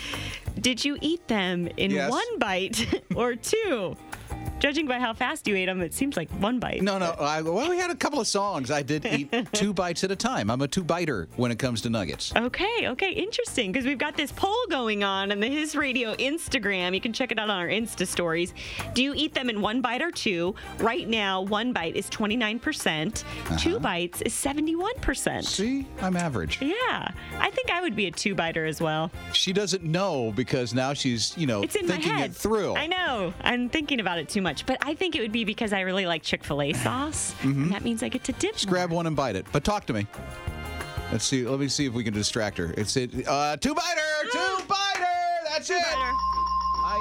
Did 0.59 0.85
you 0.85 0.97
eat 1.01 1.27
them 1.27 1.67
in 1.75 1.89
Yes. 1.89 2.11
one 2.11 2.37
bite 2.39 3.01
or 3.15 3.35
two? 3.35 3.97
Judging 4.61 4.85
by 4.85 4.99
how 4.99 5.11
fast 5.11 5.47
you 5.47 5.55
ate 5.55 5.65
them, 5.65 5.81
it 5.81 5.91
seems 5.91 6.15
like 6.15 6.29
one 6.33 6.59
bite. 6.59 6.83
No, 6.83 6.99
no. 6.99 7.15
I, 7.19 7.41
well, 7.41 7.67
we 7.67 7.79
had 7.79 7.89
a 7.89 7.95
couple 7.95 8.21
of 8.21 8.27
songs. 8.27 8.69
I 8.69 8.83
did 8.83 9.03
eat 9.07 9.33
two 9.53 9.73
bites 9.73 10.03
at 10.03 10.11
a 10.11 10.15
time. 10.15 10.51
I'm 10.51 10.61
a 10.61 10.67
two 10.67 10.83
biter 10.83 11.27
when 11.35 11.49
it 11.49 11.57
comes 11.57 11.81
to 11.81 11.89
nuggets. 11.89 12.31
Okay, 12.35 12.87
okay, 12.89 13.11
interesting. 13.11 13.71
Because 13.71 13.87
we've 13.87 13.97
got 13.97 14.15
this 14.15 14.31
poll 14.31 14.55
going 14.69 15.03
on 15.03 15.31
on 15.31 15.39
the 15.39 15.47
His 15.47 15.75
Radio 15.75 16.13
Instagram. 16.13 16.93
You 16.93 17.01
can 17.01 17.11
check 17.11 17.31
it 17.31 17.39
out 17.39 17.49
on 17.49 17.57
our 17.57 17.69
Insta 17.69 18.05
stories. 18.05 18.53
Do 18.93 19.01
you 19.01 19.15
eat 19.15 19.33
them 19.33 19.49
in 19.49 19.61
one 19.61 19.81
bite 19.81 20.03
or 20.03 20.11
two? 20.11 20.53
Right 20.77 21.09
now, 21.09 21.41
one 21.41 21.73
bite 21.73 21.95
is 21.95 22.07
29%, 22.11 22.61
percent 22.61 23.23
uh-huh. 23.45 23.57
two 23.57 23.79
bites 23.79 24.21
is 24.21 24.33
71%. 24.33 25.43
See, 25.43 25.87
I'm 26.01 26.15
average. 26.15 26.61
Yeah, 26.61 27.11
I 27.39 27.49
think 27.49 27.71
I 27.71 27.81
would 27.81 27.95
be 27.95 28.05
a 28.05 28.11
two 28.11 28.35
biter 28.35 28.67
as 28.67 28.79
well. 28.79 29.09
She 29.33 29.53
doesn't 29.53 29.83
know 29.83 30.31
because 30.35 30.75
now 30.75 30.93
she's, 30.93 31.35
you 31.35 31.47
know, 31.47 31.63
It's 31.63 31.75
in 31.75 31.87
my 31.87 31.93
thinking 31.95 32.13
head. 32.13 32.29
it 32.29 32.35
through. 32.35 32.75
I 32.75 32.85
know. 32.85 33.33
I'm 33.41 33.67
thinking 33.67 33.99
about 33.99 34.19
it 34.19 34.29
too 34.29 34.43
much. 34.43 34.50
But 34.65 34.77
I 34.81 34.93
think 34.95 35.15
it 35.15 35.21
would 35.21 35.31
be 35.31 35.43
because 35.45 35.73
I 35.73 35.81
really 35.81 36.05
like 36.05 36.23
Chick 36.23 36.43
fil 36.43 36.61
A 36.61 36.73
sauce. 36.85 37.33
And 37.43 37.71
that 37.71 37.83
means 37.83 38.03
I 38.03 38.09
get 38.09 38.23
to 38.25 38.31
dip. 38.33 38.53
Just 38.53 38.67
more. 38.67 38.73
grab 38.75 38.91
one 38.91 39.07
and 39.07 39.15
bite 39.15 39.35
it. 39.35 39.45
But 39.51 39.63
talk 39.63 39.85
to 39.87 39.93
me. 39.93 40.07
Let's 41.11 41.25
see. 41.25 41.45
Let 41.45 41.59
me 41.59 41.67
see 41.67 41.85
if 41.85 41.93
we 41.93 42.03
can 42.03 42.13
distract 42.13 42.57
her. 42.57 42.73
It's 42.77 42.95
it. 42.97 43.27
Uh, 43.27 43.57
two 43.57 43.73
biter. 43.75 44.01
Two 44.31 44.63
biter. 44.67 45.05
That's 45.49 45.69
it. 45.69 45.75
I 45.77 46.30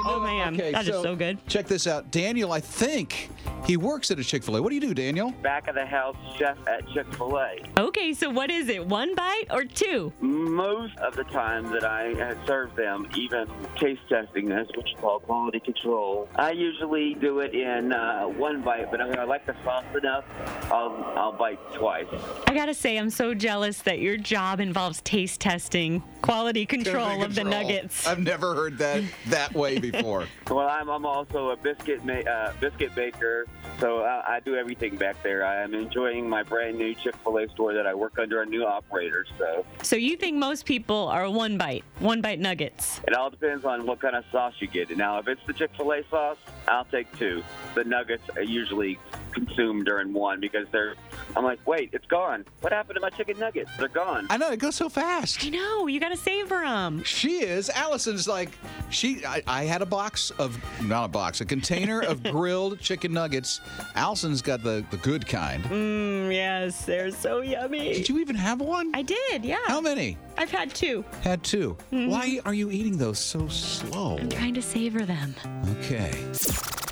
Oh, 0.05 0.23
it. 0.23 0.27
man. 0.27 0.53
Okay, 0.55 0.71
That 0.71 0.87
is 0.87 1.01
so 1.01 1.15
good. 1.15 1.45
Check 1.47 1.67
this 1.67 1.87
out. 1.87 2.11
Daniel, 2.11 2.51
I 2.51 2.59
think 2.59 3.29
he 3.65 3.77
works 3.77 4.11
at 4.11 4.19
a 4.19 4.23
Chick 4.23 4.43
fil 4.43 4.57
A. 4.57 4.61
What 4.61 4.69
do 4.69 4.75
you 4.75 4.81
do, 4.81 4.93
Daniel? 4.93 5.31
back 5.43 5.67
of 5.67 5.75
the 5.75 5.85
house 5.85 6.15
chef 6.37 6.57
at 6.67 6.87
Chick 6.89 7.11
fil 7.13 7.37
A. 7.37 7.57
Okay, 7.77 8.13
so 8.13 8.29
what 8.29 8.49
is 8.51 8.69
it? 8.69 8.85
One 8.85 9.15
bite 9.15 9.45
or 9.51 9.63
two? 9.65 10.11
Most 10.19 10.97
of 10.97 11.15
the 11.15 11.23
time 11.25 11.71
that 11.71 11.83
I 11.83 12.13
uh, 12.13 12.45
serve 12.45 12.75
them, 12.75 13.07
even 13.15 13.47
taste 13.77 14.01
testing, 14.09 14.49
that's 14.49 14.69
what 14.75 14.87
you 14.89 14.97
call 14.97 15.19
quality 15.19 15.59
control, 15.59 16.29
I 16.35 16.51
usually 16.51 17.13
do 17.15 17.39
it 17.39 17.53
in 17.53 17.93
uh, 17.93 18.25
one 18.25 18.61
bite, 18.61 18.91
but 18.91 19.01
if 19.01 19.17
I 19.17 19.23
like 19.23 19.45
the 19.45 19.55
sauce 19.63 19.85
enough, 19.95 20.25
I'll, 20.71 21.03
I'll 21.15 21.31
bite 21.33 21.59
twice. 21.73 22.07
I 22.47 22.53
gotta 22.53 22.73
say, 22.73 22.97
I'm 22.97 23.09
so 23.09 23.33
jealous 23.33 23.81
that 23.83 23.99
your 23.99 24.17
job 24.17 24.59
involves 24.59 25.01
taste 25.01 25.41
testing, 25.41 26.03
quality 26.21 26.65
control 26.65 27.23
of 27.23 27.35
the 27.35 27.43
nuggets. 27.43 28.07
I've 28.07 28.19
never 28.19 28.55
heard 28.55 28.77
that 28.79 29.03
that 29.27 29.53
way 29.53 29.79
before. 29.79 29.90
Well, 30.49 30.67
I'm, 30.67 30.89
I'm 30.89 31.05
also 31.05 31.49
a 31.51 31.55
biscuit 31.57 32.03
ma- 32.03 32.29
uh, 32.29 32.53
biscuit 32.59 32.93
baker, 32.95 33.45
so 33.79 34.01
I, 34.03 34.35
I 34.35 34.39
do 34.41 34.55
everything 34.55 34.97
back 34.97 35.21
there. 35.23 35.45
I 35.45 35.61
am 35.61 35.73
enjoying 35.73 36.27
my 36.29 36.43
brand 36.43 36.77
new 36.77 36.93
Chick 36.93 37.15
fil 37.23 37.37
A 37.37 37.47
store 37.49 37.73
that 37.73 37.87
I 37.87 37.93
work 37.93 38.19
under 38.19 38.41
a 38.41 38.45
new 38.45 38.65
operator, 38.65 39.25
so 39.37 39.65
So 39.81 39.95
you 39.95 40.17
think 40.17 40.37
most 40.37 40.65
people 40.65 41.07
are 41.07 41.29
one 41.29 41.57
bite, 41.57 41.83
one 41.99 42.21
bite 42.21 42.39
nuggets? 42.39 42.99
It 43.07 43.13
all 43.13 43.29
depends 43.29 43.63
on 43.65 43.85
what 43.85 43.99
kind 43.99 44.15
of 44.15 44.25
sauce 44.31 44.53
you 44.59 44.67
get. 44.67 44.95
Now, 44.97 45.19
if 45.19 45.27
it's 45.27 45.41
the 45.47 45.53
Chick 45.53 45.71
fil 45.77 45.91
A 45.93 46.03
sauce, 46.09 46.37
I'll 46.67 46.85
take 46.85 47.07
two. 47.17 47.43
The 47.75 47.83
nuggets 47.85 48.23
are 48.35 48.43
usually 48.43 48.99
consumed 49.31 49.85
during 49.85 50.13
one 50.13 50.39
because 50.39 50.67
they're. 50.71 50.95
I'm 51.35 51.43
like, 51.43 51.65
wait, 51.67 51.89
it's 51.93 52.05
gone. 52.07 52.45
What 52.61 52.73
happened 52.73 52.95
to 52.95 53.01
my 53.01 53.09
chicken 53.09 53.39
nuggets? 53.39 53.71
They're 53.77 53.87
gone. 53.87 54.27
I 54.29 54.37
know 54.37 54.51
it 54.51 54.59
goes 54.59 54.75
so 54.75 54.89
fast. 54.89 55.43
I 55.45 55.49
know, 55.49 55.87
you 55.87 55.99
gotta 55.99 56.17
savor 56.17 56.61
them. 56.61 57.03
She 57.03 57.43
is. 57.43 57.69
Allison's 57.69 58.27
like 58.27 58.51
she. 58.89 59.25
I, 59.25 59.41
I 59.47 59.63
had 59.63 59.81
a 59.81 59.85
box 59.85 60.31
of 60.31 60.57
not 60.83 61.05
a 61.05 61.07
box, 61.09 61.41
a 61.41 61.45
container 61.45 62.01
of 62.01 62.21
grilled 62.31 62.79
chicken 62.79 63.13
nuggets. 63.13 63.61
Allison's 63.95 64.41
got 64.41 64.63
the 64.63 64.85
the 64.91 64.97
good 64.97 65.27
kind. 65.27 65.63
Mm, 65.65 66.33
yes, 66.33 66.85
they're 66.85 67.11
so 67.11 67.41
yummy. 67.41 67.93
Did 67.93 68.09
you 68.09 68.19
even 68.19 68.35
have 68.35 68.59
one? 68.61 68.91
I 68.93 69.01
did, 69.01 69.43
yeah. 69.45 69.57
How 69.67 69.81
many? 69.81 70.17
I've 70.37 70.51
had 70.51 70.73
two. 70.73 71.03
Had 71.23 71.43
2 71.43 71.77
Mm-hmm. 71.91 72.09
Why 72.09 72.39
are 72.45 72.53
you 72.53 72.71
eating 72.71 72.97
those 72.97 73.19
so 73.19 73.47
slow? 73.47 74.17
I'm 74.17 74.29
trying 74.29 74.53
to 74.55 74.61
savor 74.61 75.05
them. 75.05 75.35
Okay. 75.77 76.11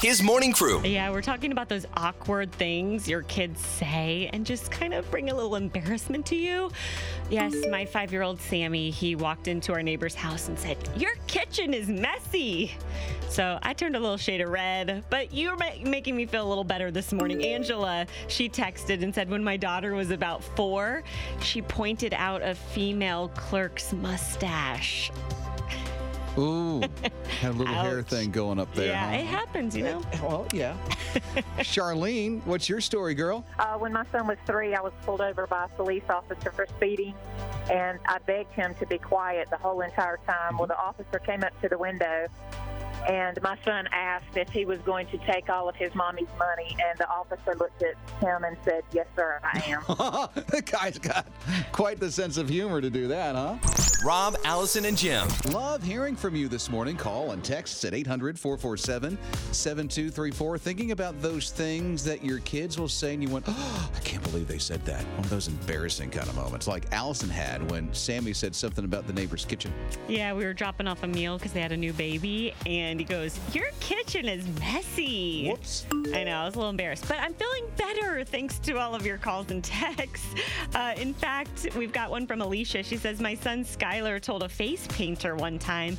His 0.02 0.24
morning 0.24 0.54
crew. 0.54 0.82
Yeah, 0.86 1.10
we're 1.10 1.22
talking 1.22 1.52
about 1.52 1.68
those 1.68 1.86
awkward 1.98 2.54
things 2.54 3.06
your 3.06 3.24
kids 3.24 3.60
say 3.60 4.30
and 4.32 4.46
just 4.46 4.72
kind 4.72 4.94
of 4.94 5.12
bring 5.12 5.30
a 5.30 5.36
little 5.36 5.58
embarrassment 5.58 6.26
to 6.28 6.38
you. 6.38 6.72
Yes, 7.30 7.54
my 7.70 7.84
five 7.84 8.14
year 8.14 8.22
old 8.22 8.40
Sammy, 8.40 8.92
he 8.92 9.16
walked 9.18 9.50
into 9.50 9.74
our 9.74 9.84
neighbor's 9.84 10.16
house 10.16 10.48
and 10.48 10.58
said, 10.58 10.78
Your 10.96 11.16
kitchen 11.28 11.74
is 11.74 11.90
messy. 11.90 12.72
So 13.28 13.60
I 13.62 13.74
turned 13.74 13.98
a 13.98 14.00
little 14.00 14.16
shade 14.16 14.40
of 14.40 14.50
red, 14.52 15.04
but 15.10 15.34
you're 15.34 15.58
making 15.58 16.16
me 16.16 16.26
feel 16.26 16.48
a 16.48 16.48
little 16.48 16.64
better 16.64 16.92
this 16.92 17.12
morning. 17.12 17.44
Angela, 17.44 18.08
she 18.30 18.48
texted 18.48 19.04
and 19.04 19.14
said 19.14 19.30
when 19.30 19.44
my 19.44 19.58
daughter 19.58 19.96
was 19.96 20.12
about 20.12 20.42
four, 20.42 21.04
she 21.42 21.62
pointed 21.62 22.14
out 22.14 22.42
a 22.42 22.56
female 22.56 23.28
clerk's 23.36 23.92
mustache. 23.92 25.12
Ooh, 26.38 26.82
had 27.42 27.52
a 27.52 27.58
little 27.58 27.74
hair 27.74 28.00
Ouch. 28.00 28.06
thing 28.06 28.32
going 28.32 28.60
up 28.60 28.74
there. 28.74 28.88
yeah, 28.88 29.10
huh? 29.10 29.18
it 29.18 29.26
happens, 29.26 29.76
you 29.76 29.84
know? 29.84 30.02
Well, 30.22 30.48
yeah. 30.54 30.78
Charlene, 31.60 32.46
what's 32.46 32.70
your 32.70 32.82
story, 32.82 33.14
girl? 33.14 33.46
Uh, 33.58 33.78
when 33.78 33.92
my 33.94 34.06
son 34.12 34.28
was 34.28 34.38
three, 34.46 34.76
I 34.76 34.82
was 34.82 34.94
pulled 35.04 35.22
over 35.22 35.48
by 35.48 35.66
a 35.66 35.68
police 35.70 36.04
officer 36.10 36.52
for 36.52 36.68
speeding, 36.78 37.16
and 37.72 38.00
I 38.06 38.20
begged 38.20 38.54
him 38.54 38.76
to 38.76 38.86
be 38.86 38.98
quiet 38.98 39.50
the 39.50 39.58
whole 39.58 39.82
entire 39.82 40.20
time. 40.26 40.58
Well, 40.58 40.68
the 40.68 40.78
officer 40.78 41.20
came 41.20 41.44
up 41.44 41.60
to 41.62 41.70
the 41.70 41.78
window, 41.78 42.28
and 43.08 43.42
my 43.42 43.58
son 43.64 43.88
asked 43.92 44.36
if 44.36 44.50
he 44.50 44.66
was 44.66 44.80
going 44.80 45.08
to 45.08 45.18
take 45.20 45.50
all 45.50 45.70
of 45.70 45.76
his 45.76 45.94
mommy's 45.96 46.28
money, 46.38 46.76
and 46.90 46.98
the 46.98 47.10
officer 47.10 47.56
looked 47.56 47.84
at 47.84 47.96
him 48.20 48.44
and 48.44 48.58
said, 48.64 48.84
"Yes, 48.92 49.08
sir, 49.16 49.40
I 49.44 49.64
am." 49.68 49.84
the 50.48 50.64
guy's 50.66 50.98
got 50.98 51.28
quite 51.72 52.00
the 52.00 52.12
sense 52.12 52.38
of 52.38 52.50
humor 52.50 52.82
to 52.82 52.90
do 52.90 53.08
that, 53.08 53.36
huh? 53.36 53.58
Rob, 54.06 54.38
Allison, 54.46 54.86
and 54.86 54.98
Jim. 54.98 55.28
Love 55.52 55.84
hearing 55.84 56.16
from 56.16 56.34
you 56.34 56.48
this 56.48 56.70
morning. 56.70 56.96
Call 56.96 57.32
and 57.32 57.44
text 57.44 57.84
at 57.84 57.94
800 57.94 58.40
447 58.40 59.18
7234. 59.52 60.58
Thinking 60.58 60.92
about 60.92 61.22
those 61.22 61.52
things 61.52 62.06
that 62.06 62.24
your 62.24 62.40
kids 62.40 62.80
will 62.80 62.88
say, 62.88 63.14
and 63.14 63.22
you 63.22 63.28
went, 63.28 63.44
oh, 63.50 63.92
I 63.96 64.00
can't 64.00 64.24
believe 64.24 64.48
they 64.48 64.58
said 64.58 64.86
that. 64.86 65.04
One 65.16 65.26
of 65.26 65.30
those 65.30 65.50
embarrassing 65.50 66.12
kind 66.12 66.30
of 66.30 66.36
moments, 66.36 66.66
like 66.66 66.86
Allison 66.94 67.30
had 67.30 67.70
when 67.70 67.94
Sammy 67.94 68.32
said 68.32 68.56
something 68.56 68.86
about 68.86 69.06
the 69.06 69.12
neighbor's 69.12 69.44
kitchen. 69.44 69.74
Yeah, 70.08 70.34
we 70.34 70.46
were 70.46 70.54
dropping 70.54 70.88
off 70.88 71.04
a 71.04 71.08
meal 71.08 71.38
because 71.38 71.52
they 71.52 71.62
had 71.62 71.74
a 71.74 71.78
new 71.78 71.92
baby, 71.92 72.54
and 72.66 72.89
and 72.90 73.00
he 73.00 73.06
goes, 73.06 73.40
Your 73.54 73.68
kitchen 73.80 74.28
is 74.28 74.48
messy. 74.60 75.50
Whoops. 75.50 75.86
I 76.14 76.24
know, 76.24 76.32
I 76.32 76.46
was 76.46 76.56
a 76.56 76.58
little 76.58 76.72
embarrassed, 76.72 77.08
but 77.08 77.20
I'm 77.20 77.34
feeling 77.34 77.66
better 77.78 78.24
thanks 78.24 78.58
to 78.60 78.78
all 78.78 78.96
of 78.96 79.06
your 79.06 79.18
calls 79.18 79.52
and 79.52 79.64
texts. 79.64 80.28
Uh, 80.74 80.94
in 80.98 81.14
fact, 81.14 81.70
we've 81.78 81.94
got 81.94 82.10
one 82.10 82.26
from 82.26 82.42
Alicia. 82.42 82.84
She 82.84 82.98
says, 82.98 83.20
My 83.20 83.36
son 83.36 83.64
Skylar 83.64 84.20
told 84.20 84.44
a 84.44 84.50
face 84.50 84.88
painter 84.88 85.36
one 85.36 85.60
time 85.60 85.98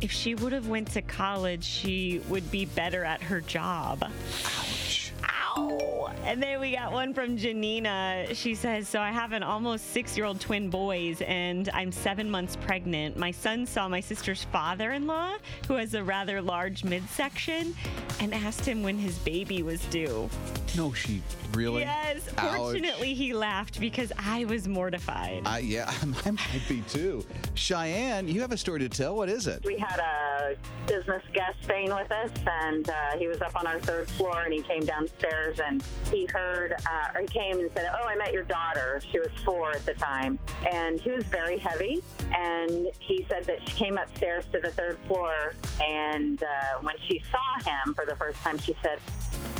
if 0.00 0.10
she 0.10 0.34
would 0.34 0.52
have 0.52 0.68
went 0.68 0.90
to 0.92 1.02
college, 1.02 1.64
she 1.64 2.20
would 2.28 2.50
be 2.50 2.64
better 2.64 3.04
at 3.04 3.22
her 3.22 3.40
job. 3.40 4.02
Ouch. 4.02 5.12
Ow. 5.56 5.89
And 6.24 6.42
then 6.42 6.60
we 6.60 6.72
got 6.72 6.92
one 6.92 7.14
from 7.14 7.36
Janina. 7.36 8.34
She 8.34 8.54
says, 8.54 8.88
So 8.88 9.00
I 9.00 9.10
have 9.10 9.32
an 9.32 9.42
almost 9.42 9.92
six 9.92 10.16
year 10.16 10.26
old 10.26 10.40
twin 10.40 10.70
boys, 10.70 11.22
and 11.22 11.68
I'm 11.72 11.90
seven 11.90 12.30
months 12.30 12.56
pregnant. 12.56 13.16
My 13.16 13.30
son 13.30 13.66
saw 13.66 13.88
my 13.88 14.00
sister's 14.00 14.44
father 14.44 14.92
in 14.92 15.06
law, 15.06 15.34
who 15.66 15.74
has 15.74 15.94
a 15.94 16.04
rather 16.04 16.42
large 16.42 16.84
midsection, 16.84 17.74
and 18.20 18.34
asked 18.34 18.64
him 18.64 18.82
when 18.82 18.98
his 18.98 19.18
baby 19.18 19.62
was 19.62 19.80
due. 19.86 20.28
No, 20.76 20.92
she 20.92 21.22
really? 21.52 21.82
Yes. 21.82 22.28
Ouch. 22.36 22.56
Fortunately, 22.56 23.14
he 23.14 23.32
laughed 23.32 23.80
because 23.80 24.12
I 24.18 24.44
was 24.44 24.68
mortified. 24.68 25.42
I, 25.44 25.58
yeah, 25.58 25.92
I 26.24 26.30
might 26.30 26.62
be 26.68 26.82
too. 26.82 27.24
Cheyenne, 27.54 28.28
you 28.28 28.40
have 28.40 28.52
a 28.52 28.56
story 28.56 28.80
to 28.80 28.88
tell. 28.88 29.16
What 29.16 29.28
is 29.28 29.46
it? 29.46 29.64
We 29.64 29.78
had 29.78 29.98
a 30.00 30.56
business 30.86 31.22
guest 31.32 31.56
staying 31.62 31.94
with 31.94 32.10
us, 32.10 32.30
and 32.46 32.88
uh, 32.88 33.16
he 33.18 33.26
was 33.28 33.40
up 33.40 33.56
on 33.56 33.66
our 33.66 33.78
third 33.80 34.08
floor, 34.10 34.42
and 34.42 34.52
he 34.52 34.62
came 34.62 34.84
downstairs, 34.84 35.60
and 35.60 35.82
he 36.10 36.26
heard, 36.26 36.72
uh, 36.72 37.14
or 37.14 37.22
he 37.22 37.26
came 37.26 37.58
and 37.58 37.70
said, 37.74 37.90
"Oh, 37.92 38.06
I 38.06 38.16
met 38.16 38.32
your 38.32 38.44
daughter. 38.44 39.00
She 39.10 39.18
was 39.18 39.30
four 39.44 39.72
at 39.72 39.84
the 39.86 39.94
time, 39.94 40.38
and 40.70 41.00
she 41.02 41.10
was 41.10 41.24
very 41.24 41.58
heavy." 41.58 42.02
And 42.34 42.88
he 42.98 43.26
said 43.28 43.44
that 43.44 43.68
she 43.68 43.74
came 43.74 43.98
upstairs 43.98 44.44
to 44.52 44.60
the 44.60 44.70
third 44.70 44.98
floor, 45.06 45.54
and 45.82 46.42
uh, 46.42 46.46
when 46.82 46.94
she 47.08 47.22
saw 47.30 47.70
him 47.70 47.94
for 47.94 48.04
the 48.06 48.16
first 48.16 48.38
time, 48.40 48.58
she 48.58 48.76
said, 48.82 48.98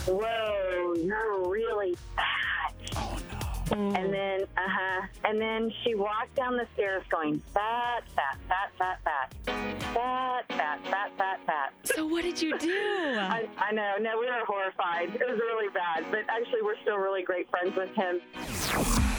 "Whoa, 0.07 0.95
you're 0.97 1.43
really 1.81 1.97
bad. 2.17 2.97
Oh, 2.97 3.19
no. 3.73 3.95
And 3.95 4.13
then, 4.13 4.43
uh 4.57 4.61
huh. 4.67 5.07
And 5.25 5.41
then 5.41 5.73
she 5.83 5.95
walked 5.95 6.35
down 6.35 6.57
the 6.57 6.67
stairs 6.75 7.05
going, 7.11 7.41
fat, 7.55 8.03
fat, 8.15 8.39
fat, 8.49 8.71
fat, 8.79 8.99
fat. 9.05 9.35
Fat, 9.95 10.45
fat, 10.49 10.87
fat, 10.87 11.13
fat, 11.19 11.41
fat. 11.47 11.73
So, 11.85 12.07
what 12.07 12.23
did 12.23 12.41
you 12.41 12.57
do? 12.59 12.71
I, 13.19 13.49
I 13.59 13.73
know. 13.73 13.95
No, 14.01 14.19
we 14.19 14.27
were 14.27 14.45
horrified. 14.47 15.15
It 15.15 15.29
was 15.29 15.39
really 15.39 15.73
bad. 15.73 16.05
But 16.11 16.21
actually, 16.29 16.63
we're 16.63 16.79
still 16.83 16.99
really 16.99 17.23
great 17.23 17.49
friends 17.51 17.77
with 17.77 17.91
him. 17.95 18.21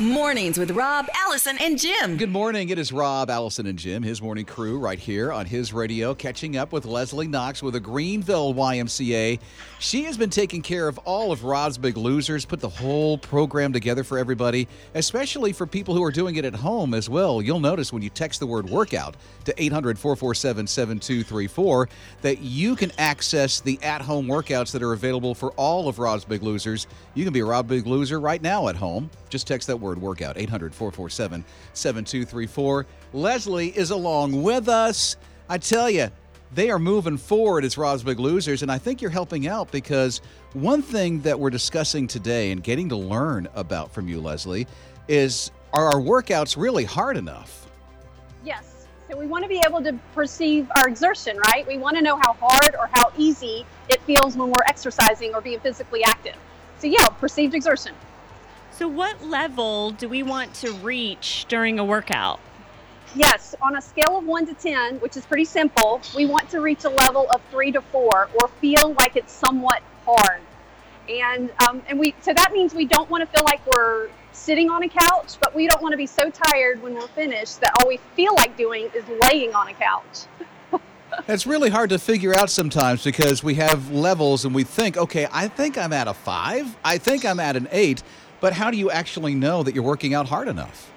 Mornings 0.01 0.57
with 0.57 0.71
Rob, 0.71 1.07
Allison, 1.13 1.57
and 1.59 1.77
Jim. 1.77 2.17
Good 2.17 2.31
morning. 2.31 2.69
It 2.69 2.79
is 2.79 2.91
Rob, 2.91 3.29
Allison, 3.29 3.67
and 3.67 3.77
Jim, 3.77 4.01
his 4.01 4.19
morning 4.19 4.45
crew, 4.45 4.79
right 4.79 4.97
here 4.97 5.31
on 5.31 5.45
his 5.45 5.73
radio, 5.73 6.15
catching 6.15 6.57
up 6.57 6.71
with 6.71 6.85
Leslie 6.85 7.27
Knox 7.27 7.61
with 7.61 7.75
the 7.75 7.79
Greenville 7.79 8.55
YMCA. 8.55 9.39
She 9.77 10.03
has 10.05 10.17
been 10.17 10.31
taking 10.31 10.63
care 10.63 10.87
of 10.87 10.97
all 10.99 11.31
of 11.31 11.43
Rob's 11.43 11.77
Big 11.77 11.97
Losers, 11.97 12.45
put 12.45 12.59
the 12.59 12.67
whole 12.67 13.19
program 13.19 13.73
together 13.73 14.03
for 14.03 14.17
everybody, 14.17 14.67
especially 14.95 15.53
for 15.53 15.67
people 15.67 15.93
who 15.93 16.03
are 16.03 16.11
doing 16.11 16.35
it 16.35 16.45
at 16.45 16.55
home 16.55 16.95
as 16.95 17.07
well. 17.07 17.39
You'll 17.39 17.59
notice 17.59 17.93
when 17.93 18.01
you 18.01 18.09
text 18.09 18.39
the 18.39 18.47
word 18.47 18.67
workout 18.67 19.15
to 19.45 19.53
800 19.61 19.99
447 19.99 20.65
7234 20.65 21.89
that 22.23 22.39
you 22.39 22.75
can 22.75 22.91
access 22.97 23.59
the 23.59 23.77
at 23.83 24.01
home 24.01 24.25
workouts 24.25 24.71
that 24.71 24.81
are 24.81 24.93
available 24.93 25.35
for 25.35 25.51
all 25.51 25.87
of 25.87 25.99
Rob's 25.99 26.25
Big 26.25 26.41
Losers. 26.41 26.87
You 27.13 27.23
can 27.23 27.33
be 27.33 27.41
a 27.41 27.45
Rob 27.45 27.67
Big 27.67 27.85
Loser 27.85 28.19
right 28.19 28.41
now 28.41 28.67
at 28.67 28.75
home. 28.75 29.11
Just 29.29 29.47
text 29.47 29.67
that 29.67 29.77
word 29.77 29.90
workout 29.97 30.37
800 30.37 30.73
447 30.73 31.43
7234. 31.73 32.85
Leslie 33.13 33.69
is 33.69 33.91
along 33.91 34.41
with 34.41 34.67
us. 34.67 35.17
I 35.49 35.57
tell 35.57 35.89
you, 35.89 36.09
they 36.53 36.69
are 36.69 36.79
moving 36.79 37.17
forward 37.17 37.63
as 37.63 37.77
Rob's 37.77 38.03
Big 38.03 38.19
Losers, 38.19 38.61
and 38.61 38.71
I 38.71 38.77
think 38.77 39.01
you're 39.01 39.11
helping 39.11 39.47
out 39.47 39.71
because 39.71 40.21
one 40.53 40.81
thing 40.81 41.21
that 41.21 41.39
we're 41.39 41.49
discussing 41.49 42.07
today 42.07 42.51
and 42.51 42.61
getting 42.61 42.89
to 42.89 42.97
learn 42.97 43.47
about 43.55 43.91
from 43.91 44.07
you, 44.07 44.19
Leslie, 44.19 44.67
is 45.07 45.51
are 45.73 45.85
our 45.85 46.01
workouts 46.01 46.57
really 46.57 46.83
hard 46.83 47.15
enough? 47.15 47.67
Yes. 48.43 48.87
So 49.09 49.17
we 49.17 49.27
want 49.27 49.43
to 49.43 49.49
be 49.49 49.61
able 49.65 49.81
to 49.83 49.93
perceive 50.13 50.69
our 50.75 50.87
exertion, 50.87 51.37
right? 51.37 51.65
We 51.67 51.77
want 51.77 51.95
to 51.97 52.01
know 52.01 52.17
how 52.17 52.33
hard 52.39 52.75
or 52.75 52.89
how 52.93 53.11
easy 53.17 53.65
it 53.89 54.01
feels 54.03 54.35
when 54.35 54.49
we're 54.49 54.63
exercising 54.67 55.33
or 55.33 55.41
being 55.41 55.59
physically 55.59 56.03
active. 56.03 56.35
So 56.79 56.87
yeah, 56.87 57.07
perceived 57.07 57.53
exertion. 57.53 57.93
So, 58.81 58.87
what 58.87 59.23
level 59.23 59.91
do 59.91 60.09
we 60.09 60.23
want 60.23 60.55
to 60.55 60.71
reach 60.71 61.45
during 61.47 61.77
a 61.77 61.85
workout? 61.85 62.39
Yes, 63.13 63.53
on 63.61 63.75
a 63.75 63.81
scale 63.81 64.17
of 64.17 64.25
1 64.25 64.47
to 64.47 64.55
10, 64.55 64.95
which 65.01 65.15
is 65.15 65.23
pretty 65.23 65.45
simple, 65.45 66.01
we 66.15 66.25
want 66.25 66.49
to 66.49 66.61
reach 66.61 66.83
a 66.85 66.89
level 66.89 67.29
of 67.29 67.41
3 67.51 67.71
to 67.73 67.81
4 67.81 68.29
or 68.41 68.47
feel 68.59 68.95
like 68.97 69.15
it's 69.15 69.31
somewhat 69.31 69.83
hard. 70.03 70.41
And 71.07 71.51
um, 71.69 71.83
and 71.89 71.99
we 71.99 72.15
so 72.21 72.33
that 72.33 72.53
means 72.53 72.73
we 72.73 72.85
don't 72.85 73.07
want 73.07 73.21
to 73.21 73.27
feel 73.37 73.45
like 73.45 73.61
we're 73.71 74.09
sitting 74.31 74.71
on 74.71 74.81
a 74.81 74.89
couch, 74.89 75.35
but 75.39 75.53
we 75.53 75.67
don't 75.67 75.83
want 75.83 75.93
to 75.93 75.97
be 75.97 76.07
so 76.07 76.31
tired 76.31 76.81
when 76.81 76.95
we're 76.95 77.07
finished 77.09 77.61
that 77.61 77.73
all 77.79 77.87
we 77.87 77.97
feel 78.15 78.33
like 78.33 78.57
doing 78.57 78.89
is 78.95 79.03
laying 79.29 79.53
on 79.53 79.67
a 79.67 79.73
couch. 79.75 80.25
It's 81.27 81.45
really 81.45 81.69
hard 81.69 81.89
to 81.89 81.99
figure 81.99 82.33
out 82.33 82.49
sometimes 82.49 83.03
because 83.03 83.43
we 83.43 83.55
have 83.55 83.91
levels 83.91 84.45
and 84.45 84.55
we 84.55 84.63
think, 84.63 84.95
okay, 84.95 85.27
I 85.29 85.49
think 85.49 85.77
I'm 85.77 85.91
at 85.91 86.07
a 86.07 86.13
five, 86.13 86.77
I 86.85 86.97
think 86.97 87.25
I'm 87.25 87.39
at 87.39 87.57
an 87.57 87.67
eight, 87.71 88.01
but 88.41 88.53
how 88.53 88.69
do 88.69 88.77
you 88.77 88.91
actually 88.91 89.35
know 89.35 89.63
that 89.63 89.73
you're 89.73 89.83
working 89.83 90.13
out 90.13 90.27
hard 90.27 90.49
enough? 90.49 90.91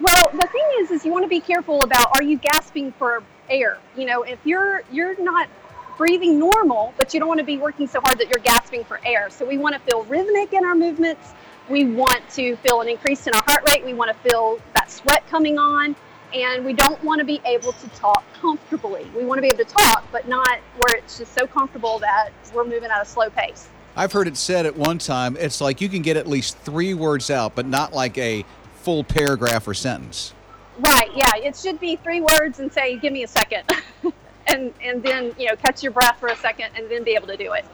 Well, 0.00 0.30
the 0.32 0.46
thing 0.46 0.66
is, 0.80 0.90
is 0.90 1.04
you 1.04 1.10
want 1.10 1.24
to 1.24 1.28
be 1.28 1.40
careful 1.40 1.80
about 1.82 2.08
are 2.14 2.22
you 2.22 2.36
gasping 2.38 2.92
for 2.92 3.24
air? 3.48 3.78
You 3.96 4.06
know, 4.06 4.22
if 4.22 4.38
you're 4.44 4.82
you're 4.92 5.20
not 5.20 5.48
breathing 5.96 6.38
normal, 6.38 6.94
but 6.96 7.12
you 7.12 7.20
don't 7.20 7.28
want 7.28 7.40
to 7.40 7.46
be 7.46 7.58
working 7.58 7.86
so 7.86 8.00
hard 8.04 8.18
that 8.18 8.28
you're 8.28 8.42
gasping 8.42 8.84
for 8.84 9.00
air. 9.04 9.30
So 9.30 9.46
we 9.46 9.58
want 9.58 9.74
to 9.74 9.80
feel 9.80 10.04
rhythmic 10.04 10.52
in 10.52 10.64
our 10.64 10.74
movements. 10.74 11.32
We 11.68 11.84
want 11.84 12.28
to 12.30 12.56
feel 12.56 12.80
an 12.80 12.88
increase 12.88 13.26
in 13.26 13.34
our 13.34 13.42
heart 13.46 13.62
rate. 13.68 13.84
We 13.84 13.94
want 13.94 14.10
to 14.10 14.28
feel 14.28 14.58
that 14.74 14.90
sweat 14.90 15.26
coming 15.28 15.58
on, 15.58 15.94
and 16.34 16.64
we 16.64 16.72
don't 16.72 17.02
want 17.04 17.20
to 17.20 17.24
be 17.24 17.40
able 17.44 17.72
to 17.72 17.88
talk 17.90 18.24
comfortably. 18.34 19.06
We 19.16 19.24
want 19.24 19.38
to 19.38 19.42
be 19.42 19.48
able 19.48 19.64
to 19.64 19.72
talk, 19.72 20.04
but 20.10 20.26
not 20.28 20.58
where 20.80 20.96
it's 20.96 21.18
just 21.18 21.38
so 21.38 21.46
comfortable 21.46 21.98
that 22.00 22.30
we're 22.52 22.64
moving 22.64 22.90
at 22.90 23.00
a 23.00 23.04
slow 23.04 23.30
pace. 23.30 23.68
I've 23.96 24.12
heard 24.12 24.26
it 24.28 24.36
said 24.36 24.64
at 24.66 24.76
one 24.76 24.98
time, 24.98 25.36
it's 25.38 25.60
like 25.60 25.80
you 25.80 25.88
can 25.88 26.02
get 26.02 26.16
at 26.16 26.26
least 26.26 26.56
three 26.58 26.94
words 26.94 27.30
out, 27.30 27.54
but 27.54 27.66
not 27.66 27.92
like 27.92 28.16
a 28.18 28.44
full 28.76 29.04
paragraph 29.04 29.68
or 29.68 29.74
sentence. 29.74 30.32
Right, 30.78 31.10
yeah. 31.14 31.30
It 31.36 31.56
should 31.56 31.78
be 31.78 31.96
three 31.96 32.20
words 32.22 32.58
and 32.60 32.72
say, 32.72 32.96
give 32.98 33.12
me 33.12 33.22
a 33.24 33.28
second. 33.28 33.64
and 34.46 34.72
and 34.82 35.02
then, 35.02 35.34
you 35.38 35.46
know, 35.48 35.56
catch 35.56 35.82
your 35.82 35.92
breath 35.92 36.16
for 36.18 36.28
a 36.28 36.36
second 36.36 36.70
and 36.74 36.90
then 36.90 37.04
be 37.04 37.12
able 37.12 37.26
to 37.28 37.36
do 37.36 37.52
it. 37.52 37.64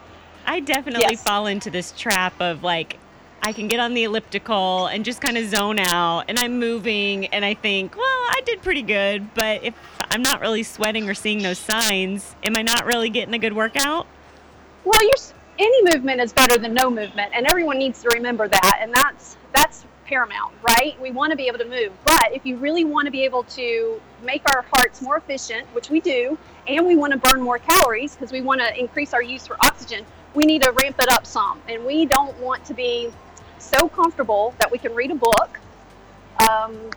I 0.46 0.60
definitely 0.60 1.06
Yes. 1.10 1.22
fall 1.22 1.46
into 1.46 1.70
this 1.70 1.92
trap 1.92 2.40
of 2.40 2.62
like, 2.64 2.98
I 3.42 3.52
can 3.52 3.68
get 3.68 3.78
on 3.78 3.94
the 3.94 4.02
elliptical 4.04 4.86
and 4.88 5.04
just 5.04 5.20
kind 5.20 5.38
of 5.38 5.48
zone 5.48 5.78
out, 5.78 6.24
and 6.28 6.38
I'm 6.40 6.58
moving, 6.58 7.26
and 7.26 7.44
I 7.44 7.54
think, 7.54 7.96
well, 7.96 8.04
I 8.04 8.40
did 8.44 8.62
pretty 8.62 8.82
good, 8.82 9.32
but 9.34 9.62
if 9.62 9.74
I'm 10.10 10.22
not 10.22 10.40
really 10.40 10.64
sweating 10.64 11.08
or 11.08 11.14
seeing 11.14 11.42
those 11.44 11.58
signs, 11.58 12.34
am 12.42 12.56
I 12.56 12.62
not 12.62 12.84
really 12.84 13.08
getting 13.10 13.34
a 13.34 13.38
good 13.38 13.52
workout? 13.52 14.08
Well, 14.84 15.00
you're, 15.02 15.12
s- 15.14 15.34
any 15.58 15.94
movement 15.94 16.20
is 16.20 16.32
better 16.32 16.58
than 16.58 16.74
no 16.74 16.90
movement, 16.90 17.32
and 17.34 17.46
everyone 17.46 17.78
needs 17.78 18.02
to 18.02 18.08
remember 18.14 18.48
that. 18.48 18.78
And 18.80 18.92
that's 18.94 19.36
that's 19.54 19.84
paramount, 20.06 20.54
right? 20.62 20.98
We 21.00 21.10
want 21.10 21.32
to 21.32 21.36
be 21.36 21.46
able 21.48 21.58
to 21.58 21.68
move, 21.68 21.92
but 22.04 22.30
if 22.32 22.46
you 22.46 22.56
really 22.56 22.84
want 22.84 23.06
to 23.06 23.10
be 23.10 23.24
able 23.24 23.42
to 23.44 24.00
make 24.22 24.42
our 24.54 24.64
hearts 24.72 25.02
more 25.02 25.18
efficient, 25.18 25.66
which 25.74 25.90
we 25.90 26.00
do, 26.00 26.38
and 26.66 26.86
we 26.86 26.96
want 26.96 27.12
to 27.12 27.18
burn 27.18 27.42
more 27.42 27.58
calories 27.58 28.14
because 28.14 28.32
we 28.32 28.40
want 28.40 28.60
to 28.60 28.78
increase 28.78 29.12
our 29.12 29.22
use 29.22 29.46
for 29.46 29.56
oxygen, 29.60 30.06
we 30.34 30.44
need 30.44 30.62
to 30.62 30.70
ramp 30.72 30.96
it 30.98 31.10
up 31.12 31.26
some. 31.26 31.60
And 31.68 31.84
we 31.84 32.06
don't 32.06 32.38
want 32.38 32.64
to 32.66 32.74
be 32.74 33.10
so 33.58 33.88
comfortable 33.88 34.54
that 34.60 34.70
we 34.70 34.78
can 34.78 34.94
read 34.94 35.10
a 35.10 35.14
book. 35.14 35.60
Um, 36.48 36.90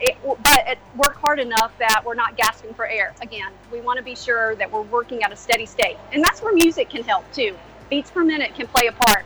it, 0.00 0.16
but 0.24 0.66
it, 0.66 0.78
work 0.96 1.16
hard 1.16 1.38
enough 1.38 1.72
that 1.78 2.02
we're 2.04 2.14
not 2.14 2.36
gasping 2.36 2.74
for 2.74 2.86
air. 2.86 3.14
Again, 3.20 3.52
we 3.72 3.80
want 3.80 3.98
to 3.98 4.04
be 4.04 4.14
sure 4.14 4.54
that 4.56 4.70
we're 4.70 4.82
working 4.82 5.22
at 5.22 5.32
a 5.32 5.36
steady 5.36 5.66
state, 5.66 5.96
and 6.12 6.22
that's 6.22 6.42
where 6.42 6.54
music 6.54 6.90
can 6.90 7.02
help 7.02 7.30
too. 7.32 7.56
Beats 7.90 8.10
per 8.10 8.24
minute 8.24 8.54
can 8.54 8.66
play 8.66 8.86
a 8.86 8.92
part. 8.92 9.24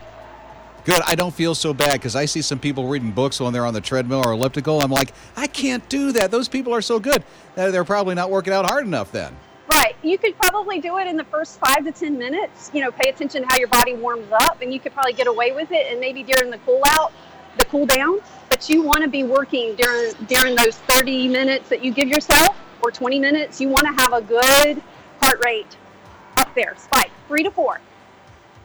Good. 0.83 1.01
I 1.05 1.13
don't 1.13 1.33
feel 1.33 1.53
so 1.53 1.73
bad 1.75 1.93
because 1.93 2.15
I 2.15 2.25
see 2.25 2.41
some 2.41 2.57
people 2.57 2.87
reading 2.87 3.11
books 3.11 3.39
when 3.39 3.53
they're 3.53 3.67
on 3.67 3.73
the 3.73 3.81
treadmill 3.81 4.25
or 4.25 4.31
elliptical. 4.31 4.81
I'm 4.81 4.89
like, 4.89 5.13
I 5.35 5.45
can't 5.45 5.87
do 5.89 6.11
that. 6.13 6.31
Those 6.31 6.47
people 6.47 6.73
are 6.73 6.81
so 6.81 6.99
good. 6.99 7.23
They're 7.53 7.83
probably 7.83 8.15
not 8.15 8.31
working 8.31 8.51
out 8.51 8.67
hard 8.67 8.85
enough 8.87 9.11
then. 9.11 9.35
Right. 9.71 9.95
You 10.01 10.17
could 10.17 10.35
probably 10.37 10.81
do 10.81 10.97
it 10.97 11.07
in 11.07 11.17
the 11.17 11.23
first 11.25 11.59
five 11.59 11.85
to 11.85 11.91
ten 11.91 12.17
minutes. 12.17 12.71
You 12.73 12.81
know, 12.81 12.91
pay 12.91 13.09
attention 13.09 13.43
to 13.43 13.47
how 13.47 13.57
your 13.57 13.67
body 13.67 13.93
warms 13.93 14.31
up, 14.31 14.61
and 14.61 14.73
you 14.73 14.79
could 14.79 14.93
probably 14.93 15.13
get 15.13 15.27
away 15.27 15.51
with 15.51 15.71
it. 15.71 15.91
And 15.91 15.99
maybe 15.99 16.23
during 16.23 16.49
the 16.49 16.57
cool 16.59 16.81
out, 16.87 17.13
the 17.57 17.65
cool 17.65 17.85
down. 17.85 18.19
You 18.69 18.81
want 18.81 19.03
to 19.03 19.09
be 19.09 19.23
working 19.23 19.75
during 19.75 20.13
during 20.27 20.55
those 20.55 20.77
thirty 20.77 21.27
minutes 21.27 21.69
that 21.69 21.83
you 21.83 21.91
give 21.91 22.07
yourself, 22.07 22.55
or 22.83 22.91
twenty 22.91 23.19
minutes. 23.19 23.59
You 23.59 23.69
want 23.69 23.87
to 23.87 23.93
have 24.01 24.13
a 24.13 24.21
good 24.21 24.81
heart 25.21 25.43
rate 25.43 25.77
up 26.37 26.53
there, 26.55 26.75
spike 26.77 27.11
three 27.27 27.43
to 27.43 27.51
four. 27.51 27.79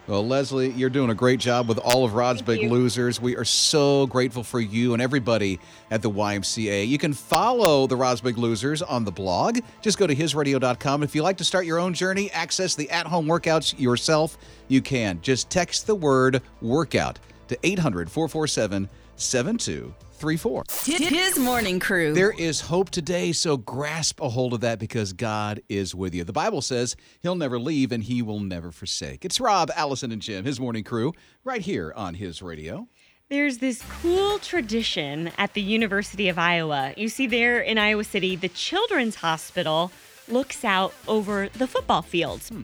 Well, 0.06 0.24
Leslie, 0.24 0.70
you're 0.70 0.88
doing 0.88 1.10
a 1.10 1.16
great 1.16 1.40
job 1.40 1.68
with 1.68 1.78
all 1.78 2.04
of 2.04 2.14
Rob's 2.14 2.40
Big 2.40 2.70
Losers. 2.70 3.20
We 3.20 3.36
are 3.36 3.44
so 3.44 4.06
grateful 4.06 4.44
for 4.44 4.60
you 4.60 4.92
and 4.92 5.02
everybody 5.02 5.58
at 5.90 6.00
the 6.00 6.08
YMCA. 6.08 6.86
You 6.86 6.96
can 6.96 7.12
follow 7.12 7.88
the 7.88 7.96
Rob's 7.96 8.20
Big 8.20 8.38
Losers 8.38 8.82
on 8.82 9.04
the 9.04 9.10
blog. 9.10 9.58
Just 9.82 9.98
go 9.98 10.06
to 10.06 10.14
hisradio.com. 10.14 11.02
If 11.02 11.16
you 11.16 11.24
like 11.24 11.38
to 11.38 11.44
start 11.44 11.66
your 11.66 11.80
own 11.80 11.92
journey, 11.92 12.30
access 12.30 12.76
the 12.76 12.88
at 12.88 13.08
home 13.08 13.26
workouts 13.26 13.76
yourself, 13.80 14.38
you 14.68 14.80
can. 14.80 15.20
Just 15.22 15.50
text 15.50 15.88
the 15.88 15.96
word 15.96 16.40
workout 16.62 17.18
to 17.48 17.58
800 17.64 18.08
447 18.08 18.88
7234. 19.16 20.64
His 20.84 21.38
morning 21.38 21.80
crew. 21.80 22.14
There 22.14 22.34
is 22.38 22.60
hope 22.60 22.90
today, 22.90 23.32
so 23.32 23.56
grasp 23.56 24.20
a 24.20 24.28
hold 24.28 24.54
of 24.54 24.60
that 24.60 24.78
because 24.78 25.12
God 25.12 25.60
is 25.68 25.94
with 25.94 26.14
you. 26.14 26.24
The 26.24 26.32
Bible 26.32 26.62
says 26.62 26.96
he'll 27.22 27.34
never 27.34 27.58
leave 27.58 27.92
and 27.92 28.02
he 28.02 28.22
will 28.22 28.40
never 28.40 28.70
forsake. 28.70 29.24
It's 29.24 29.40
Rob, 29.40 29.70
Allison, 29.74 30.12
and 30.12 30.22
Jim, 30.22 30.44
his 30.44 30.60
morning 30.60 30.84
crew, 30.84 31.12
right 31.44 31.60
here 31.60 31.92
on 31.96 32.14
his 32.14 32.42
radio. 32.42 32.88
There's 33.28 33.58
this 33.58 33.82
cool 34.02 34.38
tradition 34.38 35.32
at 35.36 35.54
the 35.54 35.60
University 35.60 36.28
of 36.28 36.38
Iowa. 36.38 36.94
You 36.96 37.08
see, 37.08 37.26
there 37.26 37.60
in 37.60 37.76
Iowa 37.76 38.04
City, 38.04 38.36
the 38.36 38.48
Children's 38.48 39.16
Hospital 39.16 39.90
looks 40.28 40.64
out 40.64 40.94
over 41.08 41.48
the 41.48 41.66
football 41.66 42.02
fields. 42.02 42.50
Hmm. 42.50 42.62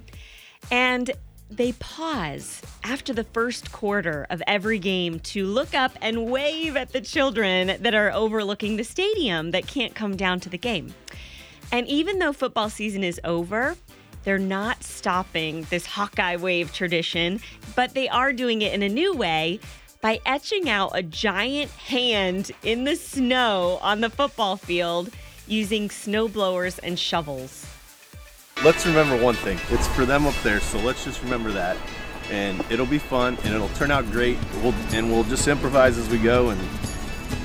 And 0.70 1.10
they 1.56 1.72
pause 1.72 2.62
after 2.82 3.12
the 3.12 3.24
first 3.24 3.72
quarter 3.72 4.26
of 4.30 4.42
every 4.46 4.78
game 4.78 5.20
to 5.20 5.46
look 5.46 5.74
up 5.74 5.92
and 6.00 6.30
wave 6.30 6.76
at 6.76 6.92
the 6.92 7.00
children 7.00 7.76
that 7.80 7.94
are 7.94 8.10
overlooking 8.12 8.76
the 8.76 8.84
stadium 8.84 9.50
that 9.50 9.66
can't 9.66 9.94
come 9.94 10.16
down 10.16 10.40
to 10.40 10.48
the 10.48 10.58
game. 10.58 10.94
And 11.70 11.86
even 11.88 12.18
though 12.18 12.32
football 12.32 12.70
season 12.70 13.04
is 13.04 13.20
over, 13.24 13.76
they're 14.24 14.38
not 14.38 14.82
stopping 14.82 15.66
this 15.70 15.86
Hawkeye 15.86 16.36
wave 16.36 16.72
tradition, 16.72 17.40
but 17.74 17.94
they 17.94 18.08
are 18.08 18.32
doing 18.32 18.62
it 18.62 18.72
in 18.72 18.82
a 18.82 18.88
new 18.88 19.14
way 19.14 19.60
by 20.00 20.20
etching 20.26 20.68
out 20.68 20.92
a 20.94 21.02
giant 21.02 21.70
hand 21.72 22.50
in 22.62 22.84
the 22.84 22.96
snow 22.96 23.78
on 23.82 24.00
the 24.00 24.10
football 24.10 24.56
field 24.56 25.10
using 25.46 25.90
snow 25.90 26.28
blowers 26.28 26.78
and 26.78 26.98
shovels. 26.98 27.66
Let's 28.64 28.86
remember 28.86 29.16
one 29.16 29.34
thing. 29.34 29.58
It's 29.70 29.86
for 29.88 30.04
them 30.04 30.26
up 30.26 30.34
there, 30.42 30.60
so 30.60 30.78
let's 30.78 31.04
just 31.04 31.22
remember 31.22 31.50
that. 31.52 31.76
And 32.30 32.64
it'll 32.70 32.86
be 32.86 32.98
fun 32.98 33.36
and 33.44 33.54
it'll 33.54 33.68
turn 33.70 33.90
out 33.90 34.10
great. 34.10 34.38
We'll 34.62 34.74
and 34.92 35.10
we'll 35.10 35.24
just 35.24 35.46
improvise 35.48 35.98
as 35.98 36.08
we 36.08 36.18
go 36.18 36.50
and 36.50 36.60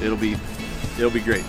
it'll 0.02 0.18
be 0.18 0.36
it'll 0.98 1.12
be 1.12 1.20
great. 1.20 1.44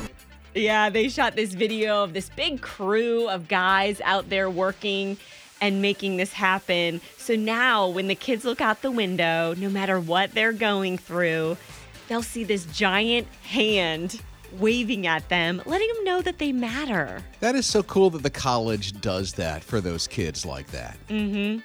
Yeah, 0.55 0.91
they 0.91 1.09
shot 1.09 1.37
this 1.37 1.55
video 1.55 2.03
of 2.03 2.15
this 2.15 2.31
big 2.31 2.61
crew 2.61 3.29
of 3.29 3.49
guys 3.49 4.01
out 4.03 4.29
there 4.29 4.51
working 4.51 5.19
and 5.61 5.83
making 5.83 6.17
this 6.17 6.33
happen. 6.33 7.01
So 7.17 7.37
now, 7.37 7.89
when 7.89 8.09
the 8.09 8.15
kids 8.15 8.45
look 8.45 8.61
out 8.61 8.83
the 8.83 8.91
window, 8.91 9.55
no 9.57 9.69
matter 9.69 10.01
what 10.01 10.33
they're 10.33 10.53
going 10.53 10.99
through, 10.99 11.57
they'll 12.09 12.23
see 12.23 12.45
this 12.45 12.65
giant 12.67 13.27
hand 13.45 14.21
waving 14.59 15.07
at 15.07 15.29
them, 15.29 15.63
letting 15.67 15.89
them 15.95 16.05
know 16.05 16.23
that 16.23 16.39
they 16.39 16.53
matter. 16.53 17.23
That 17.41 17.55
is 17.55 17.67
so 17.67 17.83
cool 17.83 18.11
that 18.11 18.23
the 18.23 18.31
college 18.31 19.01
does 19.01 19.33
that 19.35 19.63
for 19.63 19.81
those 19.81 20.07
kids 20.07 20.45
like 20.47 20.69
that. 20.69 20.97
Mm-hmm. 21.09 21.61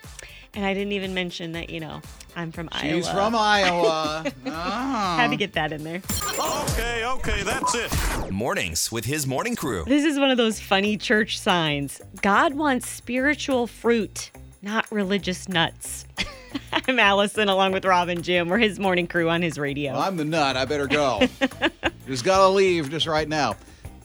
And 0.55 0.65
I 0.65 0.73
didn't 0.73 0.91
even 0.91 1.15
mention 1.15 1.53
that, 1.53 1.71
you 1.71 1.79
know, 1.79 2.01
I'm 2.35 2.51
from 2.51 2.69
Iowa. 2.71 2.95
She's 2.95 3.09
from 3.09 3.35
Iowa. 3.37 4.23
Had 4.45 5.29
to 5.29 5.35
get 5.35 5.53
that 5.53 5.71
in 5.71 5.83
there. 5.83 6.01
Okay, 6.39 7.05
okay, 7.05 7.43
that's 7.43 7.73
it. 7.73 8.31
Mornings 8.31 8.91
with 8.91 9.05
his 9.05 9.25
morning 9.25 9.55
crew. 9.55 9.83
This 9.87 10.03
is 10.03 10.19
one 10.19 10.29
of 10.29 10.37
those 10.37 10.59
funny 10.59 10.95
church 10.97 11.39
signs. 11.39 12.01
God 12.21 12.53
wants 12.53 12.87
spiritual 12.87 13.65
fruit, 13.65 14.29
not 14.63 14.89
religious 14.91 15.49
nuts. 15.49 16.05
I'm 16.87 16.97
Allison 16.97 17.49
along 17.49 17.73
with 17.73 17.85
Rob 17.85 18.09
and 18.09 18.23
Jim. 18.23 18.47
We're 18.47 18.57
his 18.57 18.79
morning 18.79 19.07
crew 19.07 19.29
on 19.29 19.41
his 19.41 19.57
radio. 19.59 19.93
Well, 19.93 20.01
I'm 20.01 20.15
the 20.15 20.25
nut. 20.25 20.55
I 20.55 20.65
better 20.65 20.87
go. 20.87 21.21
just 22.07 22.23
gotta 22.23 22.47
leave 22.47 22.89
just 22.89 23.05
right 23.05 23.27
now. 23.27 23.57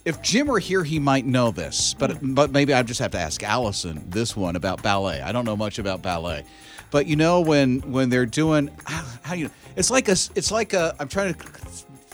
If 0.05 0.21
Jim 0.23 0.47
were 0.47 0.59
here, 0.59 0.83
he 0.83 0.99
might 0.99 1.27
know 1.27 1.51
this, 1.51 1.95
but 1.95 2.19
but 2.23 2.51
maybe 2.51 2.75
I 2.75 2.83
just 2.83 3.01
have 3.01 3.13
to 3.13 3.19
ask 3.19 3.43
Allison 3.43 4.05
this 4.09 4.37
one 4.37 4.57
about 4.57 4.83
ballet. 4.83 5.21
I 5.21 5.33
don't 5.33 5.45
know 5.45 5.57
much 5.57 5.79
about 5.79 6.03
ballet, 6.03 6.45
but 6.91 7.07
you 7.07 7.17
know 7.17 7.41
when 7.41 7.81
when 7.93 8.09
they're 8.09 8.27
doing 8.27 8.71
how, 8.85 9.05
how 9.23 9.35
you 9.35 9.51
it's 9.77 9.91
like 9.91 10.09
a 10.09 10.17
it's 10.35 10.51
like 10.51 10.73
a 10.73 10.95
I'm 10.99 11.09
trying 11.09 11.35
to 11.35 11.47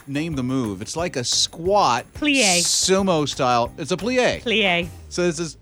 name 0.06 0.34
the 0.34 0.42
move. 0.42 0.82
It's 0.82 0.96
like 0.96 1.16
a 1.16 1.24
squat 1.24 2.04
Plie. 2.14 2.58
sumo 2.58 3.26
style. 3.28 3.72
It's 3.78 3.92
a 3.92 3.96
plie. 3.96 4.42
Plie. 4.42 4.88
So 5.08 5.22
this 5.22 5.38
is 5.38 5.56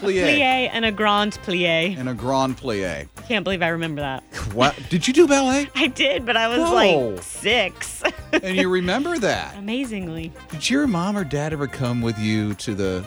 plie, 0.00 0.38
plie 0.38 0.70
and 0.72 0.84
a 0.84 0.92
grand 0.92 1.32
plie. 1.42 1.96
and 1.98 2.08
a 2.08 2.14
grand 2.14 2.56
plie. 2.56 3.08
I 3.16 3.20
Can't 3.22 3.44
believe 3.44 3.62
I 3.62 3.68
remember 3.68 4.00
that. 4.00 4.22
What? 4.54 4.76
Did 4.88 5.06
you 5.06 5.12
do 5.14 5.26
ballet? 5.28 5.68
I 5.74 5.86
did, 5.88 6.26
but 6.26 6.36
I 6.36 6.48
was 6.48 6.58
Whoa. 6.58 6.74
like 7.14 7.22
six. 7.22 8.02
and 8.32 8.56
you 8.56 8.68
remember 8.68 9.18
that? 9.18 9.56
Amazingly. 9.58 10.32
Did 10.50 10.68
your 10.70 10.86
mom 10.86 11.16
or 11.16 11.24
dad 11.24 11.52
ever 11.52 11.66
come 11.66 12.00
with 12.00 12.18
you 12.18 12.54
to 12.54 12.74
the 12.74 13.04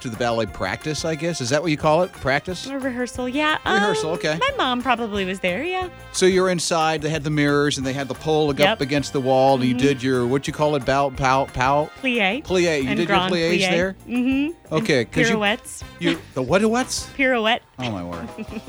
to 0.00 0.08
the 0.08 0.16
ballet 0.16 0.46
practice? 0.46 1.04
I 1.04 1.14
guess 1.14 1.40
is 1.40 1.50
that 1.50 1.62
what 1.62 1.70
you 1.70 1.76
call 1.76 2.02
it? 2.02 2.12
Practice. 2.12 2.66
A 2.66 2.78
rehearsal, 2.78 3.28
yeah. 3.28 3.58
um, 3.64 3.74
Rehearsal, 3.74 4.10
okay. 4.12 4.38
My 4.40 4.50
mom 4.56 4.82
probably 4.82 5.24
was 5.24 5.40
there, 5.40 5.62
yeah. 5.62 5.88
So 6.12 6.26
you're 6.26 6.50
inside. 6.50 7.02
They 7.02 7.10
had 7.10 7.24
the 7.24 7.30
mirrors 7.30 7.78
and 7.78 7.86
they 7.86 7.92
had 7.92 8.08
the 8.08 8.14
pole 8.14 8.50
up 8.62 8.80
against 8.80 9.12
the 9.12 9.20
wall, 9.20 9.56
and 9.56 9.64
you 9.64 9.74
Mhm. 9.74 9.78
did 9.78 10.02
your 10.02 10.26
what 10.26 10.46
you 10.46 10.52
call 10.52 10.74
it? 10.76 10.84
Bow, 10.84 11.10
pow, 11.10 11.46
pow. 11.46 11.90
Plie. 12.02 12.42
Plie. 12.44 12.82
You 12.82 12.88
and 12.88 12.96
did 12.98 13.08
your 13.08 13.18
plies 13.18 13.30
plie. 13.32 13.70
there. 13.70 13.96
Mm-hmm. 14.08 14.74
Okay, 14.74 15.04
because 15.04 15.28
you 15.28 15.36
Pirouettes. 15.36 15.84
you 15.98 16.18
the 16.34 16.42
what 16.42 16.64
what's? 16.64 17.06
Pirouette. 17.16 17.60
Oh 17.78 17.90
my 17.90 18.04
word. 18.04 18.28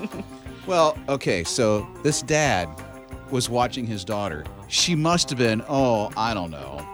well, 0.67 0.97
okay, 1.09 1.43
so 1.43 1.87
this 2.03 2.21
dad 2.21 2.67
was 3.29 3.49
watching 3.49 3.85
his 3.85 4.03
daughter. 4.03 4.43
She 4.67 4.93
must 4.95 5.29
have 5.29 5.37
been, 5.39 5.63
oh, 5.69 6.11
I 6.17 6.33
don't 6.33 6.51
know, 6.51 6.85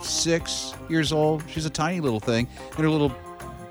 six 0.00 0.74
years 0.88 1.12
old. 1.12 1.42
She's 1.48 1.66
a 1.66 1.70
tiny 1.70 2.00
little 2.00 2.20
thing 2.20 2.46
in 2.76 2.82
her 2.84 2.90
little 2.90 3.10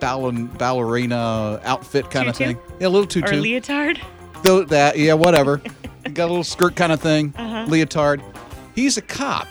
ballon, 0.01 0.47
ballerina 0.47 1.61
outfit 1.63 2.11
kind 2.11 2.27
of 2.27 2.35
thing. 2.35 2.57
Yeah, 2.79 2.87
a 2.87 2.89
little 2.89 3.07
tutu. 3.07 3.37
Or 3.37 3.39
leotard. 3.41 4.01
Though 4.43 4.63
that, 4.65 4.97
yeah, 4.97 5.13
whatever. 5.13 5.57
Got 6.13 6.25
a 6.25 6.27
little 6.27 6.43
skirt 6.43 6.75
kind 6.75 6.91
of 6.91 6.99
thing, 6.99 7.33
Uh-huh. 7.37 7.65
leotard. 7.69 8.21
He's 8.75 8.97
a 8.97 9.01
cop, 9.01 9.47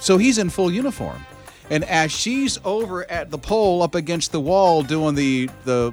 so 0.00 0.18
he's 0.18 0.38
in 0.38 0.50
full 0.50 0.70
uniform. 0.70 1.24
And 1.70 1.84
as 1.84 2.12
she's 2.12 2.58
over 2.64 3.10
at 3.10 3.30
the 3.30 3.38
pole 3.38 3.82
up 3.82 3.94
against 3.94 4.30
the 4.32 4.40
wall 4.40 4.82
doing 4.82 5.14
the 5.14 5.48
the 5.64 5.92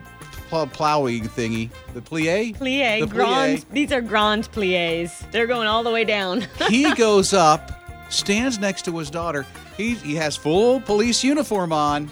pl- 0.50 0.68
plowing 0.68 1.24
thingy, 1.24 1.70
the 1.94 2.02
plie, 2.02 2.56
Plie. 2.56 3.00
the 3.02 3.06
Grand. 3.08 3.60
plie, 3.60 3.66
These 3.72 3.92
are 3.92 4.02
grand 4.02 4.52
plies. 4.52 5.24
They're 5.32 5.48
going 5.48 5.68
all 5.68 5.84
the 5.84 5.92
way 5.92 6.04
down. 6.04 6.46
he 6.70 6.94
goes 6.96 7.32
up, 7.34 7.72
stands 8.10 8.58
next 8.60 8.86
to 8.86 8.98
his 8.98 9.10
daughter. 9.12 9.46
He 9.78 9.94
he 9.96 10.16
has 10.16 10.36
full 10.36 10.82
police 10.82 11.24
uniform 11.24 11.72
on. 11.72 12.10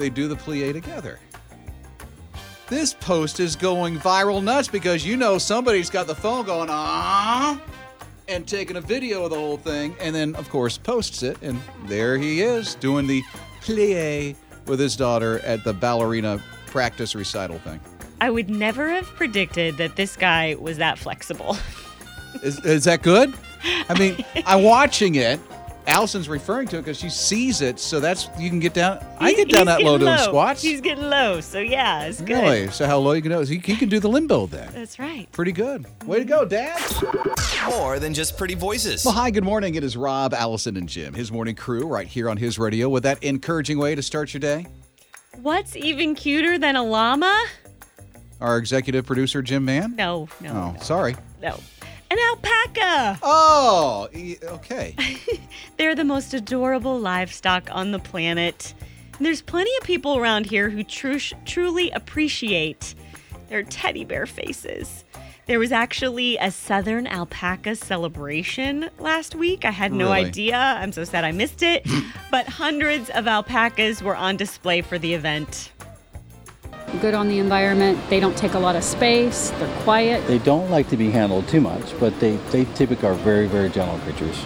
They 0.00 0.08
do 0.08 0.28
the 0.28 0.34
plie 0.34 0.72
together. 0.72 1.18
This 2.68 2.94
post 2.94 3.38
is 3.38 3.54
going 3.54 3.98
viral 3.98 4.42
nuts 4.42 4.66
because 4.66 5.04
you 5.04 5.14
know 5.14 5.36
somebody's 5.36 5.90
got 5.90 6.06
the 6.06 6.14
phone 6.14 6.46
going 6.46 6.68
ah 6.70 7.60
and 8.26 8.48
taking 8.48 8.78
a 8.78 8.80
video 8.80 9.24
of 9.24 9.30
the 9.30 9.36
whole 9.36 9.58
thing 9.58 9.94
and 10.00 10.14
then 10.14 10.34
of 10.36 10.48
course 10.48 10.78
posts 10.78 11.22
it 11.22 11.36
and 11.42 11.60
there 11.84 12.16
he 12.16 12.40
is 12.40 12.76
doing 12.76 13.06
the 13.06 13.22
plie 13.60 14.34
with 14.64 14.80
his 14.80 14.96
daughter 14.96 15.40
at 15.40 15.64
the 15.64 15.74
ballerina 15.74 16.42
practice 16.64 17.14
recital 17.14 17.58
thing. 17.58 17.78
I 18.22 18.30
would 18.30 18.48
never 18.48 18.88
have 18.88 19.04
predicted 19.04 19.76
that 19.76 19.96
this 19.96 20.16
guy 20.16 20.54
was 20.54 20.78
that 20.78 20.98
flexible. 20.98 21.58
Is, 22.42 22.64
is 22.64 22.84
that 22.84 23.02
good? 23.02 23.34
I 23.90 23.98
mean, 23.98 24.24
I'm 24.46 24.62
watching 24.62 25.16
it. 25.16 25.40
Allison's 25.86 26.28
referring 26.28 26.68
to 26.68 26.76
it 26.78 26.82
because 26.82 26.98
she 26.98 27.08
sees 27.08 27.62
it, 27.62 27.80
so 27.80 28.00
that's 28.00 28.28
you 28.38 28.48
can 28.48 28.60
get 28.60 28.74
down. 28.74 29.04
I 29.18 29.32
get 29.34 29.48
down 29.48 29.66
that 29.66 29.82
low 29.82 29.98
getting 29.98 30.14
doing 30.14 30.18
squats. 30.28 30.62
He's 30.62 30.80
getting 30.80 31.04
low, 31.04 31.40
so 31.40 31.58
yeah, 31.58 32.04
it's 32.04 32.20
good. 32.20 32.34
Really? 32.42 32.68
So 32.68 32.86
how 32.86 32.98
low 32.98 33.12
you 33.12 33.22
can 33.22 33.30
go? 33.32 33.44
He, 33.44 33.58
he 33.58 33.74
can 33.76 33.88
do 33.88 33.98
the 33.98 34.08
limbo 34.08 34.46
then. 34.46 34.70
That's 34.72 34.98
right. 34.98 35.30
Pretty 35.32 35.52
good. 35.52 35.86
Way 36.06 36.18
to 36.20 36.24
go, 36.24 36.44
Dad. 36.44 36.80
More 37.70 37.98
than 37.98 38.14
just 38.14 38.36
pretty 38.36 38.54
voices. 38.54 39.04
Well, 39.04 39.14
hi, 39.14 39.30
good 39.30 39.44
morning. 39.44 39.74
It 39.74 39.82
is 39.84 39.96
Rob, 39.96 40.32
Allison, 40.34 40.76
and 40.76 40.88
Jim, 40.88 41.14
his 41.14 41.32
morning 41.32 41.54
crew, 41.56 41.86
right 41.86 42.06
here 42.06 42.28
on 42.30 42.36
his 42.36 42.58
radio 42.58 42.88
with 42.88 43.02
that 43.02 43.22
encouraging 43.24 43.78
way 43.78 43.94
to 43.94 44.02
start 44.02 44.32
your 44.32 44.40
day. 44.40 44.66
What's 45.42 45.74
even 45.76 46.14
cuter 46.14 46.58
than 46.58 46.76
a 46.76 46.82
llama? 46.82 47.42
Our 48.40 48.58
executive 48.58 49.06
producer, 49.06 49.42
Jim 49.42 49.64
Mann. 49.64 49.96
No, 49.96 50.28
no, 50.40 50.74
Oh, 50.78 50.82
sorry. 50.82 51.16
no. 51.42 51.58
An 52.10 52.18
alpaca. 52.30 53.18
Oh, 53.22 54.08
e- 54.12 54.36
okay. 54.42 54.94
They're 55.76 55.94
the 55.94 56.04
most 56.04 56.34
adorable 56.34 56.98
livestock 56.98 57.68
on 57.70 57.92
the 57.92 57.98
planet. 58.00 58.74
And 59.16 59.26
there's 59.26 59.42
plenty 59.42 59.70
of 59.80 59.84
people 59.84 60.16
around 60.16 60.46
here 60.46 60.70
who 60.70 60.82
tru- 60.82 61.18
truly 61.44 61.90
appreciate 61.90 62.94
their 63.48 63.62
teddy 63.62 64.04
bear 64.04 64.26
faces. 64.26 65.04
There 65.46 65.58
was 65.58 65.72
actually 65.72 66.36
a 66.38 66.50
Southern 66.50 67.06
alpaca 67.06 67.74
celebration 67.76 68.88
last 68.98 69.34
week. 69.34 69.64
I 69.64 69.70
had 69.72 69.92
no 69.92 70.06
Really? 70.12 70.26
idea. 70.26 70.56
I'm 70.56 70.92
so 70.92 71.02
sad 71.04 71.24
I 71.24 71.32
missed 71.32 71.62
it. 71.62 71.86
but 72.30 72.46
hundreds 72.48 73.10
of 73.10 73.26
alpacas 73.26 74.02
were 74.02 74.14
on 74.16 74.36
display 74.36 74.80
for 74.80 74.98
the 74.98 75.12
event. 75.14 75.72
Good 77.00 77.14
on 77.14 77.28
the 77.28 77.38
environment. 77.38 77.98
They 78.08 78.20
don't 78.20 78.36
take 78.36 78.54
a 78.54 78.58
lot 78.58 78.76
of 78.76 78.84
space. 78.84 79.50
They're 79.58 79.82
quiet. 79.82 80.26
They 80.26 80.38
don't 80.38 80.70
like 80.70 80.88
to 80.90 80.96
be 80.96 81.10
handled 81.10 81.48
too 81.48 81.60
much, 81.60 81.98
but 81.98 82.18
they, 82.20 82.36
they 82.50 82.64
typically 82.74 83.08
are 83.08 83.14
very, 83.14 83.46
very 83.46 83.68
gentle 83.70 83.98
creatures. 84.00 84.36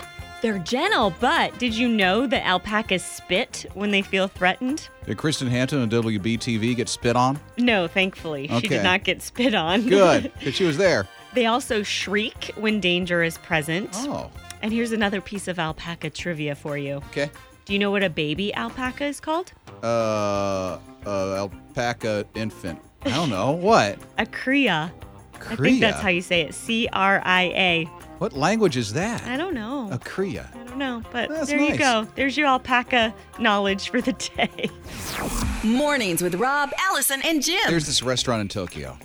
They're 0.43 0.59
gentle, 0.59 1.15
but 1.21 1.59
did 1.59 1.75
you 1.75 1.89
know 1.89 2.27
that 2.27 2.45
alpacas 2.47 3.03
spit 3.03 3.65
when 3.73 3.91
they 3.93 4.03
feel 4.03 4.29
threatened? 4.29 4.89
Did 5.07 5.17
Kristen 5.17 5.49
Hanton 5.49 5.81
on 5.81 5.89
WBTV 5.89 6.77
get 6.77 6.91
spit 6.91 7.17
on? 7.17 7.41
No, 7.57 7.89
thankfully. 7.89 8.49
She 8.61 8.69
did 8.69 8.83
not 8.83 9.05
get 9.05 9.23
spit 9.23 9.55
on. 9.55 9.89
Good, 9.89 10.25
because 10.39 10.55
she 10.55 10.65
was 10.65 10.77
there. 10.77 11.09
they 11.33 11.47
also 11.47 11.83
shriek 11.83 12.53
when 12.57 12.79
danger 12.81 13.23
is 13.23 13.39
present. 13.39 13.89
Oh. 13.95 14.31
And 14.61 14.71
here's 14.71 14.93
another 14.93 15.23
piece 15.23 15.49
of 15.49 15.59
alpaca 15.59 16.11
trivia 16.11 16.55
for 16.55 16.77
you. 16.77 16.97
Okay. 17.11 17.31
Do 17.65 17.73
you 17.73 17.79
know 17.79 17.91
what 17.91 18.03
a 18.03 18.11
baby 18.11 18.53
alpaca 18.55 19.05
is 19.05 19.21
called? 19.21 19.53
Uh, 19.83 20.79
uh, 21.07 21.35
alpaca 21.37 22.27
infant. 22.35 22.79
I 23.05 23.11
don't 23.11 23.31
know. 23.31 23.53
What? 23.53 23.99
A 24.19 24.27
cria. 24.27 24.93
I 25.47 25.57
think 25.57 25.81
that's 25.81 26.01
how 26.01 26.09
you 26.09 26.23
say 26.23 26.43
it. 26.43 26.55
C 26.55 26.89
R 26.93 27.21
I 27.25 27.43
A. 27.43 27.85
What 28.19 28.33
language 28.33 28.77
is 28.77 28.93
that? 28.95 29.25
I 29.27 29.37
don't 29.37 29.55
know. 29.55 29.89
A 29.91 29.99
Kriya. 29.99 30.47
I 30.55 30.65
don't 30.65 30.79
know, 30.79 31.03
but 31.13 31.29
That's 31.29 31.51
there 31.51 31.61
you 31.61 31.77
go. 31.77 32.07
There's 32.15 32.37
your 32.37 32.47
alpaca 32.47 33.15
knowledge 33.39 33.91
for 33.91 34.01
the 34.01 34.13
day. 34.13 34.71
Mornings 35.65 36.23
with 36.23 36.37
Rob, 36.37 36.71
Allison, 36.79 37.21
and 37.25 37.43
Jim. 37.43 37.61
There's 37.69 37.87
this 37.87 38.03
restaurant 38.03 38.41
in 38.41 38.49
Tokyo. 38.49 38.97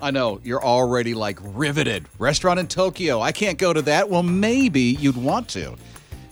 I 0.00 0.10
know 0.10 0.40
you're 0.42 0.64
already 0.64 1.14
like 1.14 1.38
riveted. 1.42 2.06
Restaurant 2.18 2.58
in 2.58 2.66
Tokyo. 2.66 3.20
I 3.20 3.30
can't 3.30 3.58
go 3.58 3.72
to 3.72 3.82
that. 3.82 4.08
Well, 4.08 4.22
maybe 4.22 4.80
you'd 4.80 5.16
want 5.16 5.48
to 5.50 5.76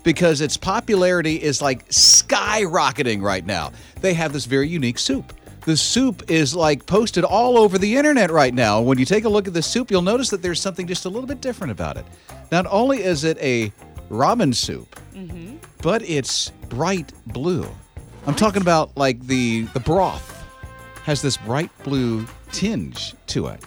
because 0.07 0.41
its 0.41 0.57
popularity 0.57 1.43
is 1.43 1.61
like 1.61 1.89
skyrocketing 1.89 3.21
right 3.21 3.45
now. 3.45 3.73
They 4.01 4.15
have 4.15 4.33
this 4.33 4.45
very 4.45 4.69
unique 4.69 5.01
soup. 5.01 5.33
The 5.63 5.77
soup 5.77 6.31
is 6.31 6.55
like 6.55 6.87
posted 6.87 7.25
all 7.25 7.59
over 7.59 7.77
the 7.77 7.97
internet 7.97 8.31
right 8.31 8.55
now. 8.55 8.81
When 8.81 8.99
you 8.99 9.05
take 9.05 9.25
a 9.25 9.29
look 9.29 9.49
at 9.49 9.53
the 9.53 9.63
soup, 9.63 9.91
you'll 9.91 10.03
notice 10.03 10.31
that 10.31 10.43
there's 10.43 10.61
something 10.61 10.87
just 10.87 11.07
a 11.07 11.09
little 11.09 11.27
bit 11.27 11.41
different 11.41 11.73
about 11.73 11.97
it. 11.97 12.07
Not 12.53 12.67
only 12.71 13.03
is 13.03 13.25
it 13.25 13.37
a 13.39 13.73
ramen 14.09 14.55
soup, 14.55 14.95
mm-hmm. 15.13 15.57
but 15.83 16.09
it's 16.09 16.51
bright 16.69 17.13
blue. 17.27 17.69
I'm 18.29 18.37
talking 18.37 18.63
about 18.63 18.97
like 18.97 19.19
the 19.27 19.63
the 19.75 19.81
broth 19.81 20.45
has 21.03 21.21
this 21.21 21.37
bright 21.37 21.71
blue 21.83 22.29
tinge 22.53 23.17
to 23.27 23.49
it. 23.49 23.61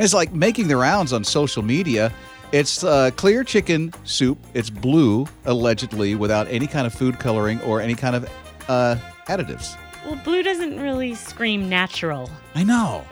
It's 0.00 0.14
like 0.14 0.32
making 0.32 0.66
the 0.66 0.76
rounds 0.76 1.12
on 1.12 1.22
social 1.22 1.62
media. 1.62 2.12
It's 2.52 2.82
uh, 2.82 3.10
clear 3.16 3.44
chicken 3.44 3.94
soup. 4.04 4.38
It's 4.54 4.70
blue, 4.70 5.26
allegedly, 5.44 6.16
without 6.16 6.48
any 6.48 6.66
kind 6.66 6.86
of 6.86 6.92
food 6.92 7.18
coloring 7.18 7.60
or 7.62 7.80
any 7.80 7.94
kind 7.94 8.16
of 8.16 8.28
uh, 8.68 8.96
additives. 9.26 9.76
Well, 10.04 10.16
blue 10.24 10.42
doesn't 10.42 10.80
really 10.80 11.14
scream 11.14 11.68
natural. 11.68 12.28
I 12.54 12.64
know. 12.64 13.04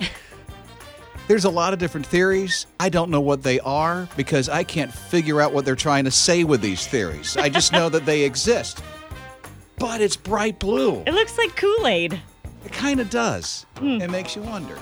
There's 1.29 1.44
a 1.44 1.51
lot 1.51 1.72
of 1.72 1.79
different 1.79 2.07
theories. 2.07 2.66
I 2.81 2.88
don't 2.88 3.11
know 3.11 3.20
what 3.20 3.42
they 3.42 3.61
are 3.61 4.09
because 4.16 4.48
I 4.48 4.64
can't 4.64 4.92
figure 4.92 5.40
out 5.40 5.53
what 5.53 5.64
they're 5.64 5.77
trying 5.77 6.05
to 6.05 6.11
say 6.11 6.42
with 6.42 6.61
these 6.62 6.87
theories. 6.87 7.37
I 7.37 7.48
just 7.51 7.70
know 7.72 7.88
that 7.90 8.07
they 8.07 8.22
exist. 8.24 8.83
But 9.79 10.01
it's 10.01 10.16
bright 10.16 10.59
blue. 10.59 11.03
It 11.07 11.12
looks 11.12 11.37
like 11.38 11.55
Kool 11.55 11.87
Aid. 11.87 12.20
It 12.64 12.72
kind 12.72 12.98
of 12.98 13.11
does. 13.11 13.66
It 13.81 14.11
makes 14.11 14.35
you 14.35 14.42
wonder. 14.42 14.77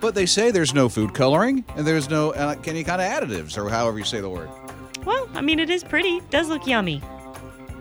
But 0.00 0.14
they 0.14 0.26
say 0.26 0.50
there's 0.50 0.74
no 0.74 0.88
food 0.88 1.14
coloring 1.14 1.64
and 1.76 1.86
there's 1.86 2.08
no 2.10 2.32
uh, 2.32 2.54
any 2.64 2.84
kind 2.84 3.00
of 3.00 3.08
additives 3.10 3.56
or 3.56 3.68
however 3.68 3.98
you 3.98 4.04
say 4.04 4.20
the 4.20 4.28
word. 4.30 4.48
Well, 5.04 5.28
I 5.34 5.40
mean, 5.40 5.58
it 5.58 5.70
is 5.70 5.82
pretty. 5.84 6.20
Does 6.30 6.48
look 6.48 6.66
yummy. 6.66 7.00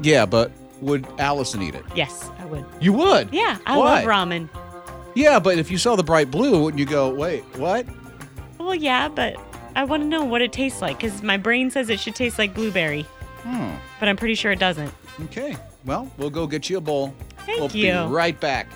Yeah, 0.01 0.25
but 0.25 0.51
would 0.82 1.06
Allison 1.19 1.62
eat 1.62 1.75
it? 1.75 1.84
Yes, 1.95 2.30
I 2.39 2.45
would. 2.45 2.65
You 2.80 2.93
would? 2.93 3.34
Yeah, 3.34 3.58
I 3.65 3.78
Why? 3.78 4.04
love 4.04 4.06
ramen. 4.06 4.49
Yeah, 5.15 5.39
but 5.39 5.58
if 5.58 5.71
you 5.71 5.78
saw 5.78 5.95
the 5.95 6.04
bright 6.04 6.30
blue, 6.30 6.62
wouldn't 6.63 6.80
you 6.80 6.86
go, 6.86 7.10
wait, 7.13 7.43
what? 7.58 7.86
Well, 8.58 8.75
yeah, 8.75 9.08
but 9.08 9.36
I 9.75 9.84
want 9.86 10.04
to 10.04 10.08
know 10.08 10.23
what 10.25 10.41
it 10.41 10.51
tastes 10.51 10.82
like 10.82 10.97
because 10.97 11.23
my 11.23 11.38
brain 11.38 11.71
says 11.71 11.89
it 11.89 11.99
should 11.99 12.15
taste 12.15 12.38
like 12.38 12.54
blueberry, 12.54 13.04
Hmm. 13.43 13.71
but 13.99 14.10
I'm 14.10 14.17
pretty 14.17 14.36
sure 14.36 14.51
it 14.51 14.60
doesn't. 14.60 14.91
Okay. 15.25 15.56
Well, 15.86 16.12
we'll 16.17 16.30
go 16.32 16.47
get 16.47 16.69
you 16.69 16.78
a 16.78 16.82
bowl. 16.82 17.13
Thank 17.45 17.60
we'll 17.60 17.71
you. 17.71 17.91
be 17.93 18.13
right 18.13 18.38
back. 18.39 18.67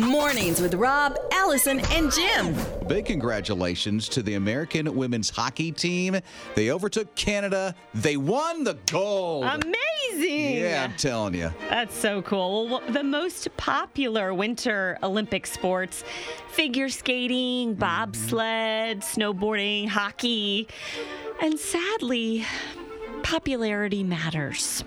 Mornings 0.00 0.60
with 0.60 0.74
Rob, 0.74 1.16
Allison, 1.32 1.80
and 1.90 2.12
Jim. 2.12 2.54
Big 2.86 3.06
congratulations 3.06 4.08
to 4.10 4.22
the 4.22 4.34
American 4.34 4.94
women's 4.94 5.30
hockey 5.30 5.72
team. 5.72 6.18
They 6.54 6.70
overtook 6.70 7.14
Canada. 7.14 7.74
They 7.94 8.16
won 8.16 8.64
the 8.64 8.78
gold. 8.90 9.44
Amazing. 9.44 10.56
Yeah, 10.58 10.84
I'm 10.84 10.96
telling 10.96 11.34
you. 11.34 11.52
That's 11.68 11.96
so 11.96 12.22
cool. 12.22 12.68
Well, 12.68 12.82
the 12.88 13.04
most 13.04 13.54
popular 13.56 14.34
winter 14.34 14.98
Olympic 15.02 15.46
sports 15.46 16.04
figure 16.48 16.88
skating, 16.88 17.70
mm-hmm. 17.70 17.80
bobsled, 17.80 19.00
snowboarding, 19.00 19.88
hockey. 19.88 20.68
And 21.40 21.58
sadly, 21.58 22.44
popularity 23.22 24.04
matters. 24.04 24.84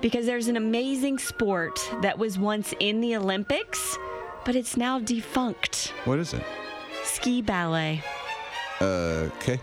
Because 0.00 0.26
there's 0.26 0.48
an 0.48 0.56
amazing 0.56 1.18
sport 1.18 1.78
that 2.02 2.18
was 2.18 2.38
once 2.38 2.74
in 2.80 3.00
the 3.00 3.16
Olympics, 3.16 3.96
but 4.44 4.54
it's 4.56 4.76
now 4.76 4.98
defunct 4.98 5.92
What 6.04 6.18
is 6.18 6.34
it? 6.34 6.42
ski 7.04 7.40
ballet. 7.42 8.02
Uh, 8.80 9.28
okay. 9.36 9.60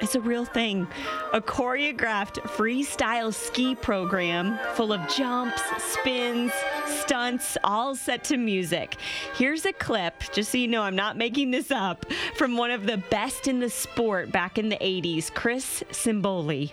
It's 0.00 0.14
a 0.14 0.20
real 0.20 0.44
thing. 0.44 0.86
A 1.32 1.40
choreographed 1.40 2.38
freestyle 2.42 3.34
ski 3.34 3.74
program 3.74 4.58
full 4.74 4.92
of 4.92 5.00
jumps, 5.08 5.60
spins, 5.82 6.52
stunts, 6.86 7.56
all 7.64 7.96
set 7.96 8.22
to 8.24 8.36
music. 8.36 8.94
Here's 9.34 9.66
a 9.66 9.72
clip, 9.72 10.22
just 10.32 10.52
so 10.52 10.58
you 10.58 10.68
know 10.68 10.82
I'm 10.82 10.94
not 10.94 11.16
making 11.16 11.50
this 11.50 11.72
up, 11.72 12.06
from 12.36 12.56
one 12.56 12.70
of 12.70 12.86
the 12.86 12.98
best 13.10 13.48
in 13.48 13.58
the 13.58 13.70
sport 13.70 14.30
back 14.30 14.56
in 14.56 14.68
the 14.68 14.76
80s, 14.76 15.34
Chris 15.34 15.82
Simboli. 15.90 16.70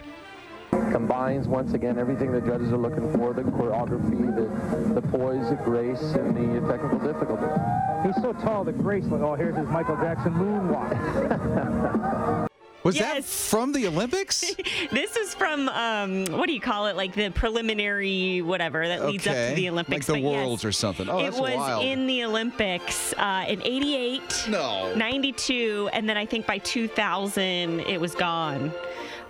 Combines 0.96 1.46
once 1.46 1.74
again 1.74 2.00
everything 2.00 2.32
the 2.32 2.40
judges 2.40 2.72
are 2.72 2.78
looking 2.78 3.12
for 3.12 3.34
the 3.34 3.42
choreography 3.42 4.34
the, 4.34 4.94
the 4.94 5.02
poise 5.10 5.50
the 5.50 5.56
grace 5.56 6.02
and 6.14 6.36
the 6.36 6.68
technical 6.72 7.00
difficulty 7.00 7.48
He's 8.06 8.16
so 8.22 8.34
tall 8.34 8.64
that 8.66 8.78
Grace, 8.78 9.04
like, 9.06 9.22
oh, 9.22 9.34
here's 9.34 9.56
his 9.56 9.68
Michael 9.68 9.96
Jackson 9.96 10.32
moonwalk. 10.34 10.90
Was 12.84 13.00
that 13.00 13.24
from 13.24 13.72
the 13.72 13.88
Olympics? 13.88 14.44
This 14.92 15.16
is 15.16 15.34
from, 15.34 15.68
um, 15.70 16.26
what 16.26 16.46
do 16.46 16.54
you 16.54 16.62
call 16.62 16.86
it? 16.86 16.96
Like 16.96 17.16
the 17.16 17.32
preliminary 17.32 18.44
whatever 18.44 18.88
that 18.88 19.08
leads 19.08 19.26
up 19.26 19.34
to 19.34 19.56
the 19.56 19.70
Olympics. 19.70 20.08
Like 20.08 20.22
the 20.22 20.24
But 20.24 20.32
yes, 20.32 20.46
Worlds 20.46 20.64
or 20.64 20.72
something. 20.72 21.10
Oh, 21.10 21.26
it 21.26 21.34
was 21.34 21.56
wild. 21.58 21.84
in 21.84 22.06
the 22.06 22.24
Olympics 22.24 23.14
uh, 23.14 23.46
in 23.48 23.60
88, 23.64 24.46
No. 24.50 24.94
92, 24.94 25.90
and 25.94 26.08
then 26.08 26.16
I 26.16 26.28
think 26.28 26.46
by 26.46 26.60
2000 26.60 27.80
it 27.80 28.00
was 28.00 28.14
gone. 28.14 28.72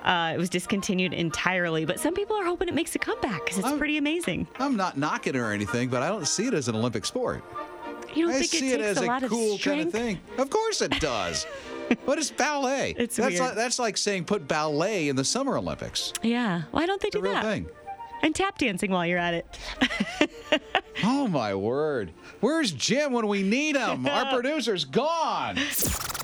Uh, 0.05 0.33
it 0.35 0.37
was 0.37 0.49
discontinued 0.51 1.13
entirely, 1.13 1.83
but 1.83 1.99
some 1.99 2.13
people 2.13 2.35
are 2.35 2.45
hoping 2.45 2.67
it 2.67 2.75
makes 2.75 2.95
a 2.95 2.99
comeback 2.99 3.43
because 3.43 3.57
it's 3.57 3.71
pretty 3.73 3.97
amazing. 3.97 4.47
I'm 4.59 4.77
not 4.77 4.97
knocking 4.97 5.33
it 5.33 5.39
or 5.39 5.51
anything, 5.51 5.89
but 5.89 6.03
I 6.03 6.09
don't 6.09 6.27
see 6.27 6.45
it 6.45 6.53
as 6.53 6.67
an 6.67 6.75
Olympic 6.75 7.05
sport. 7.05 7.43
You 8.13 8.27
don't 8.27 8.35
I 8.35 8.39
think 8.39 8.51
see 8.51 8.71
it 8.71 8.79
it, 8.79 8.85
as 8.85 8.97
a 8.97 9.05
lot 9.05 9.23
of 9.23 9.29
cool 9.29 9.57
kind 9.57 9.81
of 9.81 9.91
thing. 9.91 10.19
Of 10.37 10.49
course 10.49 10.81
it 10.81 10.99
does. 11.01 11.45
but 12.05 12.17
it's 12.17 12.31
ballet. 12.31 12.95
It's 12.97 13.15
that's 13.15 13.31
weird. 13.31 13.41
like 13.41 13.55
that's 13.55 13.79
like 13.79 13.97
saying 13.97 14.25
put 14.25 14.47
ballet 14.47 15.09
in 15.09 15.15
the 15.15 15.25
Summer 15.25 15.57
Olympics. 15.57 16.13
Yeah, 16.21 16.63
why 16.71 16.85
don't 16.85 17.01
they 17.01 17.09
do 17.09 17.19
real 17.19 17.33
that? 17.33 17.43
thing. 17.43 17.67
And 18.25 18.33
tap 18.33 18.57
dancing 18.57 18.89
while 18.89 19.05
you're 19.05 19.19
at 19.19 19.35
it. 19.35 19.59
Oh 21.03 21.27
my 21.27 21.53
word. 21.53 22.13
Where's 22.39 22.71
Jim 22.71 23.11
when 23.11 23.27
we 23.27 23.43
need 23.43 23.75
him? 23.75 24.07
Our 24.07 24.25
producer's 24.33 24.85
gone. 24.85 25.57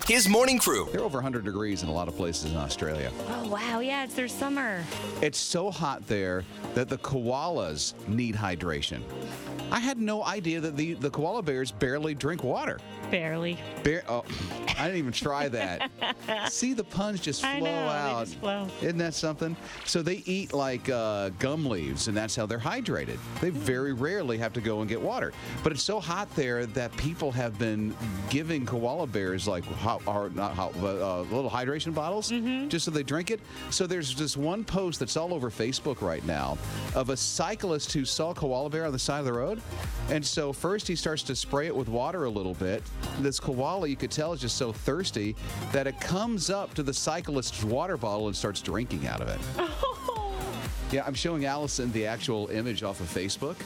His 0.06 0.28
morning 0.28 0.58
crew. 0.58 0.88
They're 0.90 1.02
over 1.02 1.18
100 1.18 1.44
degrees 1.44 1.82
in 1.82 1.88
a 1.88 1.92
lot 1.92 2.08
of 2.08 2.16
places 2.16 2.52
in 2.52 2.56
Australia. 2.56 3.12
Oh 3.28 3.48
wow, 3.48 3.80
yeah, 3.80 4.04
it's 4.04 4.14
their 4.14 4.28
summer. 4.28 4.82
It's 5.20 5.38
so 5.38 5.70
hot 5.70 6.06
there 6.08 6.44
that 6.74 6.88
the 6.88 6.98
koalas 6.98 7.92
need 8.08 8.34
hydration. 8.34 9.02
I 9.72 9.78
had 9.80 9.98
no 9.98 10.22
idea 10.22 10.60
that 10.60 10.76
the, 10.76 10.92
the 10.94 11.08
koala 11.08 11.42
bears 11.42 11.72
barely 11.72 12.14
drink 12.14 12.44
water. 12.44 12.78
Barely. 13.10 13.58
Bear, 13.82 14.04
oh, 14.06 14.22
I 14.78 14.84
didn't 14.84 14.98
even 14.98 15.12
try 15.12 15.48
that. 15.48 15.90
See 16.50 16.74
the 16.74 16.84
puns 16.84 17.20
just 17.20 17.40
flow 17.40 17.48
I 17.50 17.58
know, 17.58 17.64
they 17.64 17.72
out. 17.88 18.20
just 18.26 18.38
flow. 18.38 18.68
Isn't 18.82 18.98
that 18.98 19.14
something? 19.14 19.56
So 19.86 20.02
they 20.02 20.22
eat 20.26 20.52
like 20.52 20.88
uh, 20.90 21.30
gum 21.38 21.64
leaves, 21.66 22.08
and 22.08 22.16
that's 22.16 22.36
how 22.36 22.44
they're 22.44 22.58
hydrated. 22.58 23.16
They 23.40 23.48
very 23.48 23.94
rarely 23.94 24.36
have 24.38 24.52
to 24.52 24.60
go 24.60 24.80
and 24.80 24.88
get 24.90 25.00
water. 25.00 25.32
But 25.62 25.72
it's 25.72 25.82
so 25.82 26.00
hot 26.00 26.28
there 26.36 26.66
that 26.66 26.94
people 26.98 27.32
have 27.32 27.58
been 27.58 27.94
giving 28.28 28.66
koala 28.66 29.06
bears 29.06 29.48
like 29.48 29.64
hot, 29.64 30.02
or 30.06 30.28
not 30.30 30.52
hot, 30.54 30.74
but 30.82 31.00
uh, 31.00 31.22
little 31.22 31.50
hydration 31.50 31.94
bottles 31.94 32.30
Mm-hmm. 32.30 32.68
just 32.68 32.84
so 32.84 32.90
they 32.90 33.02
drink 33.02 33.30
it. 33.30 33.40
So 33.70 33.86
there's 33.86 34.14
this 34.16 34.36
one 34.36 34.64
post 34.64 35.00
that's 35.00 35.16
all 35.16 35.32
over 35.32 35.50
Facebook 35.50 36.02
right 36.02 36.24
now 36.26 36.58
of 36.94 37.08
a 37.10 37.16
cyclist 37.16 37.92
who 37.94 38.04
saw 38.04 38.30
a 38.30 38.34
koala 38.34 38.68
bear 38.68 38.84
on 38.84 38.92
the 38.92 38.98
side 38.98 39.20
of 39.20 39.24
the 39.24 39.32
road. 39.32 39.61
And 40.08 40.24
so 40.24 40.52
first 40.52 40.88
he 40.88 40.96
starts 40.96 41.22
to 41.24 41.36
spray 41.36 41.66
it 41.66 41.74
with 41.74 41.88
water 41.88 42.24
a 42.24 42.30
little 42.30 42.54
bit. 42.54 42.82
This 43.20 43.40
koala, 43.40 43.88
you 43.88 43.96
could 43.96 44.10
tell, 44.10 44.32
is 44.32 44.40
just 44.40 44.56
so 44.56 44.72
thirsty 44.72 45.36
that 45.72 45.86
it 45.86 46.00
comes 46.00 46.50
up 46.50 46.74
to 46.74 46.82
the 46.82 46.92
cyclist's 46.92 47.64
water 47.64 47.96
bottle 47.96 48.26
and 48.26 48.36
starts 48.36 48.60
drinking 48.60 49.06
out 49.06 49.20
of 49.20 49.28
it. 49.28 49.40
Yeah, 50.92 51.04
I'm 51.06 51.14
showing 51.14 51.46
Allison 51.46 51.90
the 51.92 52.06
actual 52.06 52.48
image 52.48 52.82
off 52.82 53.00
of 53.00 53.06
Facebook. 53.06 53.56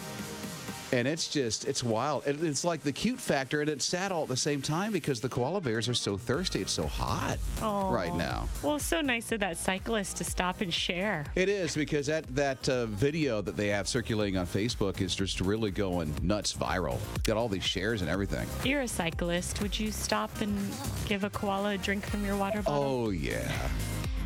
And 0.92 1.09
it's 1.09 1.29
just, 1.29 1.66
it's 1.66 1.83
wild. 1.83 2.22
It's 2.27 2.64
like 2.64 2.83
the 2.83 2.92
cute 2.92 3.18
factor, 3.18 3.61
and 3.61 3.68
it's 3.68 3.85
sad 3.85 4.12
all 4.12 4.22
at 4.22 4.29
the 4.29 4.37
same 4.37 4.62
time 4.62 4.92
because 4.92 5.20
the 5.20 5.29
koala 5.29 5.61
bears 5.61 5.88
are 5.88 5.94
so 5.94 6.16
thirsty. 6.16 6.61
It's 6.61 6.72
so 6.72 6.87
hot 6.87 7.38
right 7.61 8.14
now. 8.14 8.49
Well, 8.62 8.79
so 8.79 9.01
nice 9.01 9.33
of 9.33 9.40
that 9.40 9.59
cyclist 9.59 10.16
to 10.18 10.25
stop 10.25 10.61
and 10.61 10.72
share. 10.72 11.25
It 11.35 11.49
is 11.49 11.75
because 11.75 12.07
that 12.07 12.25
that 12.37 12.68
uh, 12.68 12.87
video 12.87 13.42
that 13.42 13.57
they 13.57 13.68
have 13.68 13.88
circulating 13.88 14.37
on 14.37 14.46
Facebook 14.46 15.01
is 15.01 15.16
just 15.16 15.40
really 15.40 15.70
going 15.70 16.14
nuts 16.22 16.53
viral. 16.53 16.99
Got 17.25 17.37
all 17.37 17.49
these 17.49 17.64
shares 17.64 18.01
and 18.01 18.11
everything. 18.11 18.46
You're 18.64 18.83
a 18.83 18.88
cyclist. 18.88 19.61
Would 19.62 19.79
you 19.79 19.90
stop 19.90 20.40
and 20.40 20.57
give 21.07 21.25
a 21.25 21.31
koala 21.31 21.70
a 21.70 21.79
drink 21.79 22.07
from 22.07 22.25
your 22.25 22.37
water 22.37 22.62
bottle? 22.62 22.85
Oh 22.85 23.11
yeah, 23.11 23.51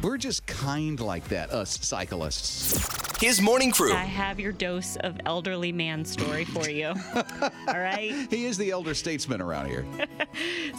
we're 0.02 0.16
just 0.16 0.46
kind 0.46 0.98
like 1.00 1.28
that, 1.28 1.50
us 1.50 1.78
cyclists. 1.82 3.18
His 3.20 3.42
morning 3.42 3.70
crew. 3.70 3.92
I 3.92 4.04
have 4.04 4.40
your 4.40 4.52
dose 4.52 4.96
of 4.96 5.20
elderly 5.26 5.72
man 5.72 6.06
story 6.06 6.46
for 6.46 6.70
you. 6.70 6.86
all 7.14 7.78
right. 7.78 8.26
He 8.30 8.46
is 8.46 8.56
the 8.56 8.70
elder 8.70 8.94
statesman 8.94 9.40
around 9.40 9.66
here. 9.66 9.84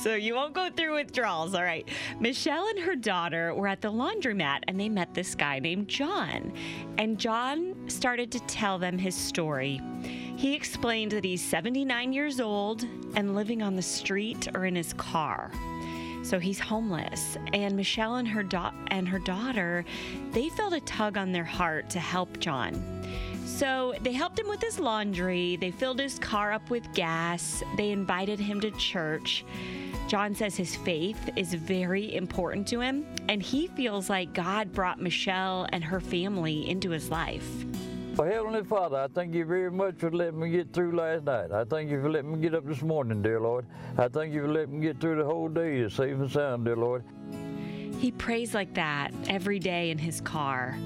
So 0.02 0.16
you 0.16 0.34
won't 0.34 0.54
go 0.54 0.70
through 0.76 0.96
withdrawals. 0.96 1.54
All 1.54 1.62
right. 1.62 1.88
Michelle 2.20 2.68
and 2.70 2.80
her 2.80 2.96
daughter 2.96 3.54
were 3.54 3.68
at 3.68 3.82
the 3.82 3.92
laundromat 3.92 4.62
and 4.68 4.80
they 4.80 4.90
met 4.90 5.14
this 5.14 5.36
guy 5.36 5.60
named 5.60 5.88
John. 5.88 6.54
And 6.98 7.20
John 7.20 7.76
started 7.88 8.32
to 8.32 8.40
tell 8.42 8.80
them 8.80 8.98
his 8.98 9.14
story. 9.14 9.80
He 10.38 10.56
explained 10.56 11.12
that 11.12 11.24
he's 11.24 11.44
79 11.44 12.14
years 12.14 12.40
old 12.40 12.84
and 13.16 13.36
living 13.36 13.62
on 13.62 13.76
the 13.76 13.82
street 13.84 14.48
or 14.56 14.66
in 14.66 14.76
his 14.76 14.94
car. 14.94 15.52
So 16.24 16.40
he's 16.40 16.60
homeless, 16.60 17.38
and 17.54 17.76
Michelle 17.76 18.16
and 18.16 18.28
her 18.28 18.44
da- 18.44 18.74
and 18.88 19.08
her 19.08 19.20
daughter, 19.20 19.84
they 20.32 20.50
felt 20.50 20.74
a 20.74 20.80
tug 20.82 21.18
on 21.18 21.32
their 21.32 21.44
heart 21.44 21.90
to 21.92 22.00
help 22.00 22.40
John. 22.40 22.82
So 23.46 23.94
they 24.02 24.14
helped 24.14 24.40
him 24.40 24.48
with 24.48 24.62
his 24.62 24.80
laundry, 24.80 25.56
they 25.58 25.72
filled 25.72 26.00
his 26.00 26.18
car 26.20 26.52
up 26.52 26.70
with 26.70 26.92
gas, 26.94 27.64
they 27.78 27.92
invited 27.92 28.40
him 28.40 28.62
to 28.62 28.72
church. 28.72 29.46
John 30.08 30.36
says 30.36 30.56
his 30.56 30.76
faith 30.76 31.30
is 31.36 31.54
very 31.54 32.14
important 32.16 32.68
to 32.70 32.82
him, 32.82 33.06
and 33.30 33.42
he 33.42 33.68
feels 33.68 34.10
like 34.10 34.34
God 34.34 34.74
brought 34.74 35.02
Michelle 35.02 35.68
and 35.72 35.84
her 35.84 36.00
family 36.00 36.70
into 36.70 36.90
his 36.90 37.10
life. 37.10 37.48
Oh, 38.20 38.24
Heavenly 38.24 38.64
Father, 38.64 38.98
I 38.98 39.08
thank 39.08 39.34
you 39.34 39.46
very 39.46 39.72
much 39.72 39.96
for 39.98 40.12
letting 40.12 40.40
me 40.40 40.50
get 40.50 40.74
through 40.74 40.96
last 40.96 41.24
night. 41.24 41.52
I 41.52 41.64
thank 41.64 41.90
you 41.90 42.02
for 42.02 42.10
letting 42.10 42.34
me 42.34 42.40
get 42.40 42.54
up 42.54 42.68
this 42.68 42.82
morning, 42.82 43.22
dear 43.22 43.40
Lord. 43.40 43.66
I 43.98 44.10
thank 44.10 44.34
you 44.34 44.42
for 44.42 44.50
letting 44.50 44.80
me 44.80 44.86
get 44.86 45.00
through 45.00 45.16
the 45.16 45.26
whole 45.26 45.48
day 45.48 45.88
safe 45.88 46.16
and 46.16 46.30
sound, 46.30 46.66
dear 46.66 46.76
Lord. 46.76 47.04
He 47.98 48.12
prays 48.12 48.54
like 48.54 48.74
that 48.74 49.12
every 49.28 49.60
day 49.60 49.92
in 49.92 49.98
his 49.98 50.20
car. 50.22 50.78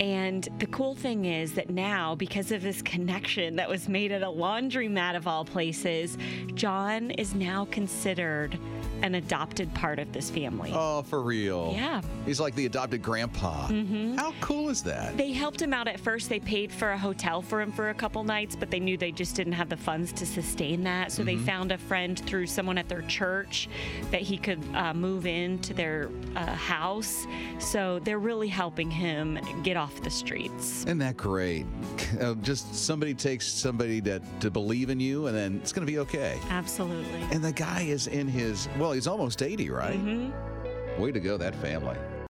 And 0.00 0.48
the 0.58 0.66
cool 0.66 0.94
thing 0.94 1.26
is 1.26 1.52
that 1.54 1.68
now, 1.68 2.14
because 2.14 2.52
of 2.52 2.62
this 2.62 2.80
connection 2.80 3.56
that 3.56 3.68
was 3.68 3.86
made 3.86 4.12
at 4.12 4.22
a 4.22 4.26
laundromat 4.26 5.14
of 5.14 5.26
all 5.26 5.44
places, 5.44 6.16
John 6.54 7.10
is 7.12 7.34
now 7.34 7.66
considered 7.70 8.58
an 9.02 9.14
adopted 9.14 9.72
part 9.74 9.98
of 9.98 10.12
this 10.12 10.28
family. 10.30 10.72
Oh, 10.74 11.02
for 11.02 11.22
real? 11.22 11.72
Yeah. 11.74 12.00
He's 12.26 12.38
like 12.40 12.54
the 12.54 12.66
adopted 12.66 13.02
grandpa. 13.02 13.66
Mhm. 13.68 14.18
How 14.18 14.32
cool 14.40 14.68
is 14.68 14.82
that? 14.82 15.16
They 15.16 15.32
helped 15.32 15.60
him 15.60 15.72
out 15.72 15.88
at 15.88 15.98
first. 16.00 16.28
They 16.28 16.40
paid 16.40 16.70
for 16.70 16.90
a 16.92 16.98
hotel 16.98 17.40
for 17.40 17.60
him 17.62 17.72
for 17.72 17.90
a 17.90 17.94
couple 17.94 18.22
nights, 18.24 18.56
but 18.56 18.70
they 18.70 18.80
knew 18.80 18.96
they 18.98 19.12
just 19.12 19.36
didn't 19.36 19.54
have 19.54 19.68
the 19.70 19.76
funds 19.76 20.12
to 20.14 20.26
sustain 20.26 20.82
that. 20.84 21.12
So 21.12 21.22
they 21.24 21.36
Mhm. 21.36 21.44
found 21.46 21.72
a 21.72 21.78
friend 21.78 22.18
through 22.18 22.46
someone 22.46 22.76
at 22.78 22.88
their 22.88 23.02
church 23.02 23.68
that 24.10 24.20
he 24.22 24.36
could 24.38 24.62
uh, 24.74 24.92
move 24.94 25.26
into 25.26 25.72
their 25.74 26.10
uh, 26.36 26.46
house. 26.54 27.26
So 27.58 27.98
they're 28.00 28.18
really 28.18 28.48
helping 28.48 28.90
him 28.90 29.38
get 29.62 29.76
off 29.78 29.89
the 30.02 30.10
streets. 30.10 30.84
Isn't 30.84 30.98
that 30.98 31.16
great? 31.16 31.66
Uh, 32.20 32.34
just 32.42 32.74
somebody 32.74 33.14
takes 33.14 33.46
somebody 33.46 34.00
that 34.00 34.20
to 34.40 34.50
believe 34.50 34.90
in 34.90 34.98
you, 34.98 35.28
and 35.28 35.36
then 35.36 35.60
it's 35.62 35.72
going 35.72 35.86
to 35.86 35.90
be 35.90 36.00
okay. 36.00 36.38
Absolutely. 36.50 37.22
And 37.30 37.42
the 37.42 37.52
guy 37.52 37.82
is 37.82 38.08
in 38.08 38.26
his 38.26 38.68
well, 38.78 38.92
he's 38.92 39.06
almost 39.06 39.42
eighty, 39.42 39.70
right? 39.70 39.96
Mm-hmm. 39.96 41.00
Way 41.00 41.12
to 41.12 41.20
go, 41.20 41.36
that 41.36 41.54
family. 41.54 41.96